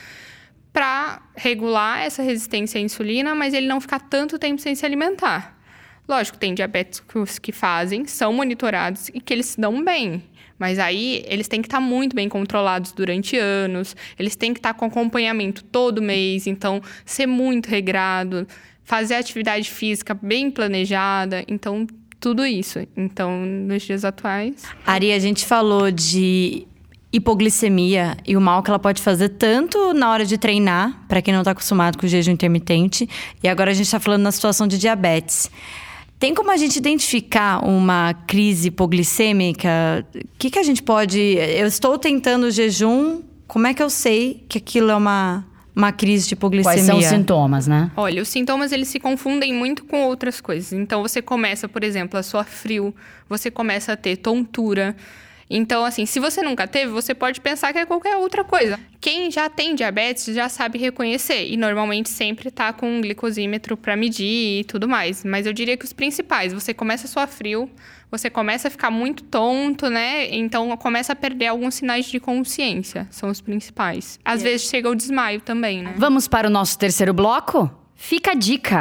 para 0.75 1.21
regular 1.37 2.01
essa 2.01 2.21
resistência 2.21 2.77
à 2.77 2.81
insulina, 2.81 3.33
mas 3.33 3.53
ele 3.53 3.65
não 3.65 3.79
ficar 3.79 3.97
tanto 3.97 4.37
tempo 4.37 4.59
sem 4.59 4.75
se 4.75 4.85
alimentar. 4.85 5.57
Lógico, 6.05 6.37
tem 6.37 6.53
diabéticos 6.53 7.39
que 7.39 7.53
fazem, 7.53 8.05
são 8.05 8.33
monitorados 8.33 9.07
e 9.13 9.21
que 9.21 9.33
eles 9.33 9.45
se 9.45 9.61
dão 9.61 9.81
bem. 9.81 10.21
Mas 10.59 10.77
aí 10.77 11.23
eles 11.29 11.47
têm 11.47 11.61
que 11.61 11.67
estar 11.67 11.79
muito 11.79 12.13
bem 12.13 12.27
controlados 12.27 12.91
durante 12.91 13.37
anos, 13.37 13.95
eles 14.19 14.35
têm 14.35 14.53
que 14.53 14.59
estar 14.59 14.73
com 14.73 14.83
acompanhamento 14.83 15.63
todo 15.63 16.01
mês, 16.01 16.45
então 16.45 16.81
ser 17.05 17.25
muito 17.25 17.67
regrado, 17.67 18.45
fazer 18.83 19.15
atividade 19.15 19.71
física 19.71 20.13
bem 20.13 20.51
planejada, 20.51 21.45
então 21.47 21.87
tudo 22.19 22.45
isso. 22.45 22.85
Então, 22.97 23.45
nos 23.45 23.81
dias 23.83 24.03
atuais, 24.03 24.63
Ari, 24.85 25.13
a 25.13 25.19
gente 25.19 25.45
falou 25.45 25.89
de 25.89 26.67
hipoglicemia 27.15 28.17
e 28.27 28.35
o 28.35 28.41
mal 28.41 28.61
que 28.61 28.69
ela 28.69 28.79
pode 28.79 29.01
fazer 29.01 29.29
tanto 29.29 29.93
na 29.93 30.11
hora 30.11 30.25
de 30.25 30.37
treinar, 30.37 31.05
para 31.07 31.21
quem 31.21 31.33
não 31.33 31.41
está 31.41 31.51
acostumado 31.51 31.97
com 31.97 32.05
o 32.05 32.09
jejum 32.09 32.31
intermitente, 32.31 33.07
e 33.41 33.47
agora 33.47 33.71
a 33.71 33.73
gente 33.73 33.85
está 33.85 33.99
falando 33.99 34.23
na 34.23 34.31
situação 34.31 34.67
de 34.67 34.77
diabetes. 34.77 35.49
Tem 36.19 36.33
como 36.33 36.51
a 36.51 36.57
gente 36.57 36.77
identificar 36.77 37.63
uma 37.65 38.13
crise 38.13 38.67
hipoglicêmica? 38.69 40.05
O 40.13 40.27
que, 40.37 40.49
que 40.49 40.59
a 40.59 40.63
gente 40.63 40.81
pode. 40.81 41.19
Eu 41.19 41.67
estou 41.67 41.97
tentando 41.97 42.45
o 42.45 42.51
jejum, 42.51 43.21
como 43.47 43.67
é 43.67 43.73
que 43.73 43.83
eu 43.83 43.89
sei 43.89 44.45
que 44.47 44.57
aquilo 44.57 44.91
é 44.91 44.95
uma, 44.95 45.45
uma 45.75 45.91
crise 45.91 46.27
de 46.27 46.33
hipoglicemia? 46.33 46.77
Quais 46.77 46.85
são 46.85 46.97
os 46.97 47.05
sintomas, 47.05 47.67
né? 47.67 47.91
Olha, 47.95 48.21
os 48.21 48.29
sintomas 48.29 48.71
eles 48.71 48.87
se 48.87 48.99
confundem 48.99 49.53
muito 49.53 49.83
com 49.83 50.03
outras 50.03 50.39
coisas. 50.39 50.73
Então 50.73 51.01
você 51.01 51.21
começa, 51.21 51.67
por 51.67 51.83
exemplo, 51.83 52.17
a 52.17 52.23
suar 52.23 52.45
frio, 52.45 52.95
você 53.29 53.51
começa 53.51 53.93
a 53.93 53.97
ter 53.97 54.17
tontura. 54.17 54.95
Então, 55.49 55.85
assim, 55.85 56.05
se 56.05 56.19
você 56.19 56.41
nunca 56.41 56.67
teve, 56.67 56.91
você 56.91 57.13
pode 57.13 57.39
pensar 57.39 57.71
que 57.71 57.79
é 57.79 57.85
qualquer 57.85 58.17
outra 58.17 58.43
coisa. 58.43 58.79
Quem 58.99 59.29
já 59.29 59.47
tem 59.49 59.75
diabetes 59.75 60.33
já 60.33 60.49
sabe 60.49 60.79
reconhecer 60.79 61.47
e 61.47 61.55
normalmente 61.55 62.09
sempre 62.09 62.49
tá 62.49 62.73
com 62.73 62.89
um 62.89 63.01
glicosímetro 63.01 63.77
para 63.77 63.95
medir 63.95 64.61
e 64.61 64.63
tudo 64.63 64.87
mais. 64.87 65.23
Mas 65.23 65.45
eu 65.45 65.53
diria 65.53 65.77
que 65.77 65.85
os 65.85 65.93
principais, 65.93 66.51
você 66.51 66.73
começa 66.73 67.05
a 67.05 67.07
suar 67.07 67.27
frio, 67.27 67.69
você 68.09 68.29
começa 68.29 68.67
a 68.67 68.71
ficar 68.71 68.89
muito 68.89 69.23
tonto, 69.23 69.89
né? 69.89 70.33
Então 70.33 70.75
começa 70.77 71.13
a 71.13 71.15
perder 71.15 71.47
alguns 71.47 71.75
sinais 71.75 72.05
de 72.05 72.19
consciência, 72.19 73.07
são 73.11 73.29
os 73.29 73.41
principais. 73.41 74.19
Às 74.25 74.41
vezes 74.41 74.67
chega 74.67 74.89
o 74.89 74.95
desmaio 74.95 75.41
também, 75.41 75.83
né? 75.83 75.93
Vamos 75.97 76.27
para 76.27 76.47
o 76.47 76.49
nosso 76.49 76.77
terceiro 76.79 77.13
bloco? 77.13 77.69
Fica 77.95 78.31
a 78.31 78.35
dica! 78.35 78.79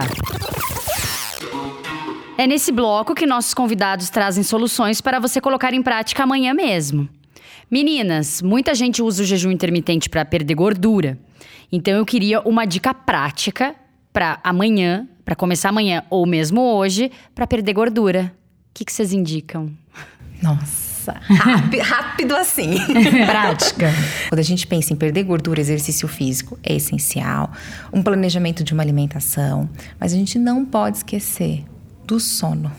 É 2.36 2.48
nesse 2.48 2.72
bloco 2.72 3.14
que 3.14 3.26
nossos 3.26 3.54
convidados 3.54 4.10
trazem 4.10 4.42
soluções 4.42 5.00
para 5.00 5.20
você 5.20 5.40
colocar 5.40 5.72
em 5.72 5.80
prática 5.80 6.24
amanhã 6.24 6.52
mesmo. 6.52 7.08
Meninas, 7.70 8.42
muita 8.42 8.74
gente 8.74 9.00
usa 9.00 9.22
o 9.22 9.26
jejum 9.26 9.52
intermitente 9.52 10.10
para 10.10 10.24
perder 10.24 10.54
gordura. 10.54 11.16
Então 11.70 11.94
eu 11.94 12.04
queria 12.04 12.40
uma 12.40 12.64
dica 12.64 12.92
prática 12.92 13.76
para 14.12 14.40
amanhã, 14.42 15.08
para 15.24 15.36
começar 15.36 15.68
amanhã 15.68 16.02
ou 16.10 16.26
mesmo 16.26 16.60
hoje, 16.60 17.10
para 17.34 17.46
perder 17.46 17.72
gordura. 17.72 18.34
O 18.70 18.74
que, 18.74 18.84
que 18.84 18.92
vocês 18.92 19.12
indicam? 19.12 19.70
Nossa, 20.42 21.12
rápido, 21.28 21.82
rápido 21.82 22.36
assim. 22.36 22.74
Prática. 23.26 23.92
Quando 24.28 24.40
a 24.40 24.44
gente 24.44 24.66
pensa 24.66 24.92
em 24.92 24.96
perder 24.96 25.22
gordura, 25.22 25.60
exercício 25.60 26.08
físico 26.08 26.58
é 26.64 26.74
essencial, 26.74 27.52
um 27.92 28.02
planejamento 28.02 28.64
de 28.64 28.74
uma 28.74 28.82
alimentação, 28.82 29.70
mas 30.00 30.12
a 30.12 30.16
gente 30.16 30.36
não 30.36 30.64
pode 30.64 30.96
esquecer 30.96 31.64
do 32.06 32.20
sono, 32.20 32.70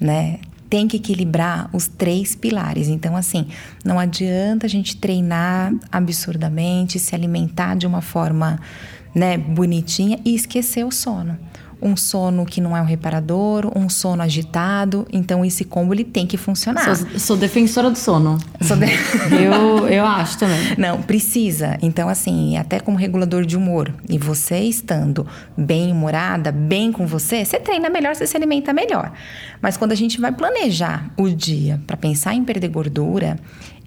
né? 0.00 0.40
Tem 0.68 0.86
que 0.86 0.96
equilibrar 0.96 1.68
os 1.72 1.88
três 1.88 2.36
pilares. 2.36 2.88
Então, 2.88 3.16
assim, 3.16 3.48
não 3.84 3.98
adianta 3.98 4.66
a 4.66 4.68
gente 4.68 4.96
treinar 4.96 5.72
absurdamente, 5.90 6.98
se 6.98 7.14
alimentar 7.14 7.74
de 7.74 7.86
uma 7.86 8.00
forma, 8.00 8.60
né, 9.12 9.36
bonitinha 9.36 10.20
e 10.24 10.34
esquecer 10.34 10.84
o 10.84 10.92
sono. 10.92 11.36
Um 11.82 11.96
sono 11.96 12.44
que 12.44 12.60
não 12.60 12.76
é 12.76 12.80
um 12.82 12.84
reparador, 12.84 13.70
um 13.76 13.88
sono 13.88 14.22
agitado. 14.22 15.06
Então, 15.12 15.44
esse 15.44 15.64
combo 15.64 15.94
ele 15.94 16.04
tem 16.04 16.26
que 16.26 16.36
funcionar. 16.36 16.94
Sou, 16.96 17.18
sou 17.18 17.36
defensora 17.36 17.90
do 17.90 17.96
sono. 17.96 18.38
Sou 18.60 18.76
de- 18.76 18.86
Eu, 19.42 19.88
eu 19.88 20.04
acho 20.04 20.38
também. 20.38 20.58
Não, 20.76 21.00
precisa. 21.02 21.78
Então, 21.80 22.08
assim, 22.08 22.56
até 22.56 22.78
como 22.80 22.96
regulador 22.96 23.46
de 23.46 23.56
humor, 23.56 23.92
e 24.08 24.18
você 24.18 24.58
estando 24.60 25.26
bem 25.56 25.90
humorada, 25.90 26.52
bem 26.52 26.92
com 26.92 27.06
você, 27.06 27.44
você 27.44 27.58
treina 27.58 27.88
melhor, 27.88 28.14
você 28.14 28.26
se 28.26 28.36
alimenta 28.36 28.72
melhor. 28.72 29.12
Mas 29.62 29.76
quando 29.76 29.92
a 29.92 29.96
gente 29.96 30.20
vai 30.20 30.32
planejar 30.32 31.10
o 31.16 31.28
dia 31.28 31.80
para 31.86 31.96
pensar 31.96 32.34
em 32.34 32.44
perder 32.44 32.68
gordura, 32.68 33.38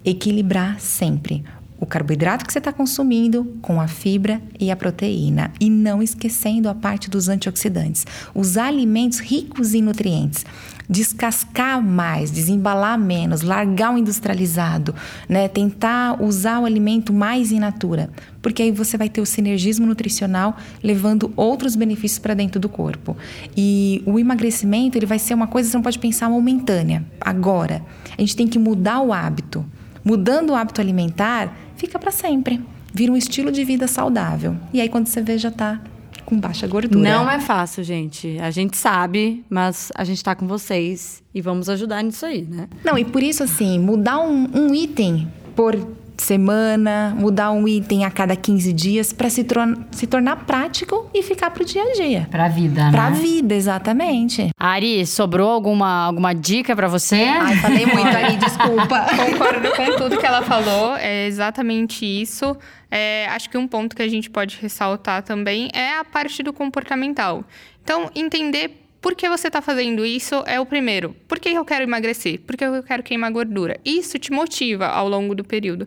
equilibrar 0.05 0.79
sempre 0.79 1.43
o 1.83 1.85
carboidrato 1.85 2.45
que 2.45 2.53
você 2.53 2.59
está 2.59 2.71
consumindo 2.71 3.57
com 3.61 3.81
a 3.81 3.87
fibra 3.87 4.41
e 4.57 4.71
a 4.71 4.75
proteína. 4.75 5.51
E 5.59 5.69
não 5.69 6.01
esquecendo 6.01 6.69
a 6.69 6.73
parte 6.73 7.09
dos 7.09 7.27
antioxidantes. 7.27 8.07
Os 8.33 8.57
alimentos 8.57 9.19
ricos 9.19 9.73
em 9.73 9.81
nutrientes. 9.81 10.45
descascar 10.89 11.81
mais, 11.81 12.31
desembalar 12.31 12.97
menos, 12.97 13.41
largar 13.41 13.93
o 13.93 13.97
industrializado, 13.97 14.93
né? 15.27 15.47
Tentar 15.47 16.21
usar 16.21 16.59
o 16.59 16.65
alimento 16.65 17.13
mais 17.13 17.51
in 17.51 17.59
natura, 17.59 18.09
porque 18.41 18.63
aí 18.63 18.71
você 18.71 18.97
vai 18.97 19.09
ter 19.09 19.21
o 19.21 19.25
sinergismo 19.25 19.85
nutricional 19.85 20.57
levando 20.83 21.31
outros 21.35 21.75
benefícios 21.75 22.19
para 22.19 22.33
dentro 22.33 22.59
do 22.59 22.69
corpo. 22.69 23.15
E 23.55 24.03
o 24.05 24.19
emagrecimento, 24.19 24.97
ele 24.97 25.05
vai 25.05 25.19
ser 25.19 25.33
uma 25.33 25.47
coisa 25.47 25.67
que 25.67 25.71
você 25.71 25.77
não 25.77 25.83
pode 25.83 25.99
pensar 25.99 26.29
momentânea, 26.29 27.05
agora. 27.19 27.83
A 28.17 28.21
gente 28.21 28.35
tem 28.35 28.47
que 28.47 28.59
mudar 28.59 29.01
o 29.01 29.13
hábito. 29.13 29.65
Mudando 30.05 30.49
o 30.49 30.55
hábito 30.55 30.81
alimentar, 30.81 31.57
fica 31.85 31.99
para 31.99 32.11
sempre. 32.11 32.61
Vira 32.93 33.11
um 33.11 33.17
estilo 33.17 33.51
de 33.51 33.63
vida 33.65 33.87
saudável. 33.87 34.55
E 34.71 34.79
aí 34.79 34.87
quando 34.87 35.07
você 35.07 35.21
vê 35.21 35.37
já 35.37 35.51
tá 35.51 35.81
com 36.25 36.39
baixa 36.39 36.65
gordura. 36.65 37.03
Não 37.03 37.29
é 37.29 37.39
fácil, 37.39 37.83
gente. 37.83 38.37
A 38.39 38.49
gente 38.49 38.77
sabe, 38.77 39.43
mas 39.49 39.91
a 39.95 40.03
gente 40.03 40.23
tá 40.23 40.33
com 40.33 40.47
vocês 40.47 41.21
e 41.33 41.41
vamos 41.41 41.67
ajudar 41.67 42.01
nisso 42.01 42.25
aí, 42.25 42.43
né? 42.43 42.69
Não, 42.83 42.97
e 42.97 43.03
por 43.03 43.21
isso, 43.21 43.43
assim, 43.43 43.77
mudar 43.77 44.19
um, 44.19 44.47
um 44.53 44.73
item 44.73 45.27
por 45.55 45.75
semana, 46.17 47.15
mudar 47.17 47.51
um 47.51 47.67
item 47.67 48.05
a 48.05 48.11
cada 48.11 48.35
15 48.35 48.73
dias 48.73 49.13
para 49.13 49.29
se, 49.29 49.45
se 49.91 50.07
tornar 50.07 50.45
prático 50.45 51.09
e 51.13 51.23
ficar 51.23 51.51
pro 51.51 51.65
dia 51.65 51.83
a 51.83 51.93
dia. 51.93 52.27
Pra 52.29 52.47
vida, 52.47 52.85
né? 52.85 52.91
Pra 52.91 53.09
vida, 53.09 53.55
exatamente. 53.55 54.49
Ari, 54.59 55.05
sobrou 55.05 55.49
alguma, 55.49 56.05
alguma 56.05 56.33
dica 56.33 56.75
para 56.75 56.87
você? 56.87 57.23
Ai, 57.23 57.55
falei 57.57 57.85
muito, 57.85 58.15
Ari, 58.15 58.37
desculpa. 58.37 59.05
Concordo 59.15 59.71
com 59.75 59.97
tudo 59.97 60.17
que 60.17 60.25
ela 60.25 60.41
falou, 60.41 60.95
é 60.97 61.25
exatamente 61.27 62.05
isso. 62.05 62.55
É, 62.91 63.27
acho 63.29 63.49
que 63.49 63.57
um 63.57 63.67
ponto 63.67 63.95
que 63.95 64.03
a 64.03 64.07
gente 64.07 64.29
pode 64.29 64.59
ressaltar 64.61 65.23
também 65.23 65.69
é 65.73 65.97
a 65.97 66.03
parte 66.03 66.43
do 66.43 66.53
comportamental. 66.53 67.43
Então, 67.83 68.09
entender 68.15 68.82
por 69.03 69.15
que 69.15 69.27
você 69.27 69.47
está 69.47 69.61
fazendo 69.61 70.05
isso 70.05 70.41
é 70.47 70.61
o 70.61 70.65
primeiro. 70.65 71.13
Por 71.27 71.37
que 71.37 71.49
eu 71.49 71.65
quero 71.65 71.83
emagrecer? 71.83 72.39
Por 72.39 72.55
que 72.55 72.63
eu 72.63 72.81
quero 72.81 73.03
queimar 73.03 73.29
gordura? 73.33 73.77
Isso 73.83 74.17
te 74.17 74.31
motiva 74.31 74.87
ao 74.87 75.09
longo 75.09 75.35
do 75.35 75.43
período. 75.43 75.85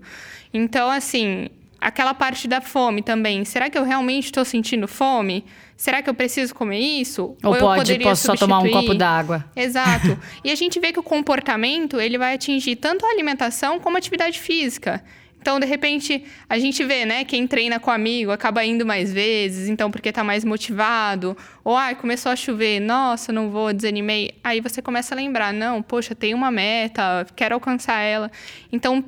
Então, 0.53 0.91
assim, 0.91 1.49
aquela 1.81 2.13
parte 2.13 2.47
da 2.47 2.61
fome 2.61 3.01
também. 3.01 3.43
Será 3.47 3.71
que 3.71 3.79
eu 3.79 3.85
realmente 3.85 4.27
estou 4.27 4.45
sentindo 4.45 4.87
fome? 4.87 5.47
Será 5.79 6.03
que 6.03 6.11
eu 6.11 6.15
preciso 6.15 6.55
comer 6.55 6.79
isso? 6.79 7.35
Ou, 7.43 7.55
Ou 7.55 7.59
pode, 7.59 7.99
posso 8.01 8.27
só 8.27 8.35
tomar 8.35 8.59
um 8.59 8.71
copo 8.71 8.93
d'água? 8.93 9.47
Exato. 9.57 10.19
e 10.45 10.51
a 10.51 10.55
gente 10.55 10.79
vê 10.79 10.93
que 10.93 11.01
o 11.01 11.03
comportamento 11.03 11.99
ele 11.99 12.19
vai 12.19 12.35
atingir 12.35 12.77
tanto 12.77 13.07
a 13.07 13.09
alimentação 13.09 13.81
como 13.81 13.97
a 13.97 13.99
atividade 13.99 14.39
física. 14.39 15.03
Então, 15.47 15.61
de 15.61 15.67
repente, 15.67 16.25
a 16.49 16.59
gente 16.59 16.83
vê, 16.83 17.05
né, 17.05 17.25
quem 17.25 17.47
treina 17.47 17.79
com 17.79 17.89
amigo 17.89 18.33
acaba 18.33 18.65
indo 18.65 18.85
mais 18.85 19.13
vezes, 19.13 19.69
então 19.69 19.93
porque 19.93 20.11
tá 20.11 20.25
mais 20.25 20.45
motivado. 20.45 21.37
Ou, 21.63 21.77
ai, 21.77 21.95
começou 21.95 22.33
a 22.33 22.35
chover, 22.35 22.81
nossa, 22.81 23.33
não 23.33 23.49
vou, 23.49 23.73
desanimei. 23.73 24.33
Aí 24.43 24.61
você 24.61 24.83
começa 24.83 25.15
a 25.15 25.17
lembrar, 25.17 25.53
não, 25.53 25.83
poxa, 25.83 26.17
tem 26.17 26.35
uma 26.35 26.51
meta, 26.51 27.25
quero 27.37 27.55
alcançar 27.55 28.01
ela. 28.01 28.29
Então, 28.73 29.05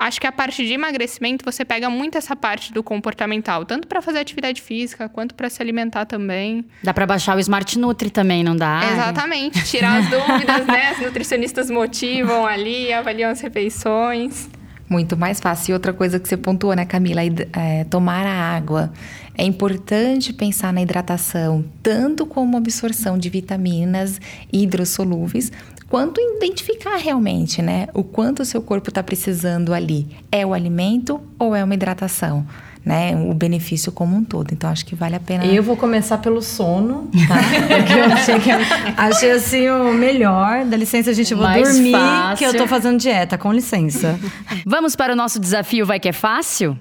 acho 0.00 0.20
que 0.20 0.28
a 0.28 0.30
parte 0.30 0.64
de 0.64 0.72
emagrecimento 0.72 1.44
você 1.44 1.64
pega 1.64 1.90
muito 1.90 2.16
essa 2.16 2.36
parte 2.36 2.72
do 2.72 2.84
comportamental, 2.84 3.64
tanto 3.64 3.88
para 3.88 4.00
fazer 4.00 4.20
atividade 4.20 4.62
física 4.62 5.08
quanto 5.08 5.34
para 5.34 5.50
se 5.50 5.60
alimentar 5.60 6.04
também. 6.04 6.64
Dá 6.84 6.94
para 6.94 7.04
baixar 7.04 7.36
o 7.36 7.40
Smart 7.40 7.76
Nutri 7.76 8.10
também, 8.10 8.44
não 8.44 8.54
dá? 8.54 8.80
Exatamente, 8.92 9.64
tirar 9.64 9.98
as 9.98 10.08
dúvidas, 10.08 10.66
né? 10.68 10.92
Os 10.92 11.00
nutricionistas 11.00 11.68
motivam 11.68 12.46
ali, 12.46 12.92
avaliam 12.92 13.28
as 13.28 13.40
refeições. 13.40 14.48
Muito 14.90 15.16
mais 15.16 15.38
fácil. 15.38 15.70
E 15.70 15.74
outra 15.74 15.92
coisa 15.92 16.18
que 16.18 16.28
você 16.28 16.36
pontuou, 16.36 16.74
né, 16.74 16.84
Camila? 16.84 17.20
É, 17.52 17.84
tomar 17.84 18.26
a 18.26 18.56
água. 18.56 18.92
É 19.38 19.44
importante 19.44 20.32
pensar 20.32 20.72
na 20.72 20.82
hidratação, 20.82 21.64
tanto 21.80 22.26
como 22.26 22.56
absorção 22.56 23.16
de 23.16 23.30
vitaminas 23.30 24.20
hidrossolúveis, 24.52 25.52
quanto 25.88 26.20
identificar 26.20 26.96
realmente, 26.96 27.62
né? 27.62 27.86
O 27.94 28.02
quanto 28.02 28.42
o 28.42 28.44
seu 28.44 28.60
corpo 28.60 28.88
está 28.88 29.00
precisando 29.00 29.72
ali. 29.72 30.08
É 30.30 30.44
o 30.44 30.52
alimento 30.52 31.20
ou 31.38 31.54
é 31.54 31.62
uma 31.62 31.74
hidratação? 31.74 32.44
Né, 32.84 33.14
o 33.14 33.34
benefício 33.34 33.92
como 33.92 34.16
um 34.16 34.24
todo. 34.24 34.52
Então 34.52 34.70
acho 34.70 34.84
que 34.86 34.94
vale 34.94 35.16
a 35.16 35.20
pena. 35.20 35.44
Eu 35.44 35.62
vou 35.62 35.76
começar 35.76 36.18
pelo 36.18 36.40
sono, 36.42 37.08
tá? 37.28 37.36
Porque 37.76 37.92
eu 37.92 38.04
achei, 38.04 38.40
que, 38.40 38.50
achei 38.96 39.30
assim 39.32 39.68
o 39.68 39.92
melhor. 39.92 40.64
Dá 40.64 40.76
licença, 40.76 41.12
gente, 41.12 41.32
eu 41.32 41.38
vou 41.38 41.46
Mais 41.46 41.62
dormir, 41.62 41.92
fácil. 41.92 42.36
que 42.38 42.44
eu 42.44 42.56
tô 42.56 42.66
fazendo 42.66 42.98
dieta, 42.98 43.36
com 43.36 43.52
licença. 43.52 44.18
Vamos 44.66 44.96
para 44.96 45.12
o 45.12 45.16
nosso 45.16 45.38
desafio 45.38 45.84
Vai 45.86 46.00
que 46.00 46.08
é 46.08 46.12
fácil? 46.12 46.78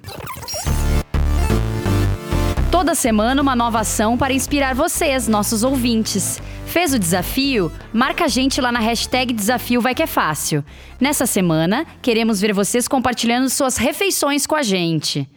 Toda 2.72 2.96
semana 2.96 3.42
uma 3.42 3.56
nova 3.56 3.80
ação 3.80 4.18
para 4.18 4.34
inspirar 4.34 4.74
vocês, 4.74 5.28
nossos 5.28 5.64
ouvintes. 5.64 6.42
Fez 6.66 6.94
o 6.94 7.00
desafio? 7.00 7.72
Marca 7.92 8.26
a 8.26 8.28
gente 8.28 8.62
lá 8.62 8.72
na 8.72 8.80
hashtag 8.80 9.34
Desafio 9.34 9.82
Vai 9.82 9.96
Que 9.96 10.04
É 10.04 10.08
Fácil. 10.08 10.64
Nessa 11.00 11.26
semana, 11.26 11.86
queremos 12.00 12.40
ver 12.40 12.54
vocês 12.54 12.88
compartilhando 12.88 13.50
suas 13.50 13.76
refeições 13.76 14.46
com 14.46 14.56
a 14.56 14.62
gente. 14.62 15.28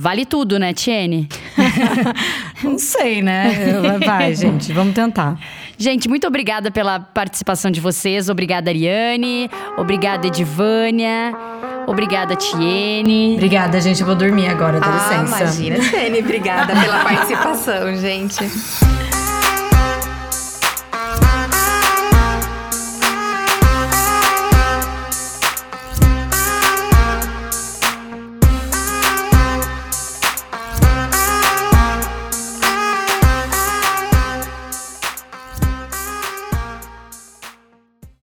Vale 0.00 0.24
tudo, 0.24 0.60
né, 0.60 0.72
Tiene? 0.72 1.28
Não 2.62 2.78
sei, 2.78 3.20
né? 3.20 3.52
Vai, 4.06 4.32
gente, 4.36 4.72
vamos 4.72 4.94
tentar. 4.94 5.36
Gente, 5.76 6.08
muito 6.08 6.24
obrigada 6.24 6.70
pela 6.70 7.00
participação 7.00 7.68
de 7.68 7.80
vocês. 7.80 8.28
Obrigada, 8.28 8.70
Ariane. 8.70 9.50
Obrigada, 9.76 10.28
Edivânia. 10.28 11.34
Obrigada, 11.88 12.36
Tiene. 12.36 13.34
Obrigada, 13.34 13.80
gente. 13.80 14.00
Eu 14.00 14.06
vou 14.06 14.14
dormir 14.14 14.46
agora, 14.46 14.78
dá 14.78 14.86
ah, 14.86 15.22
licença. 15.22 15.42
Imagina, 15.42 15.78
Tiene. 15.80 16.20
Obrigada 16.20 16.80
pela 16.80 17.02
participação, 17.02 17.96
gente. 17.96 19.07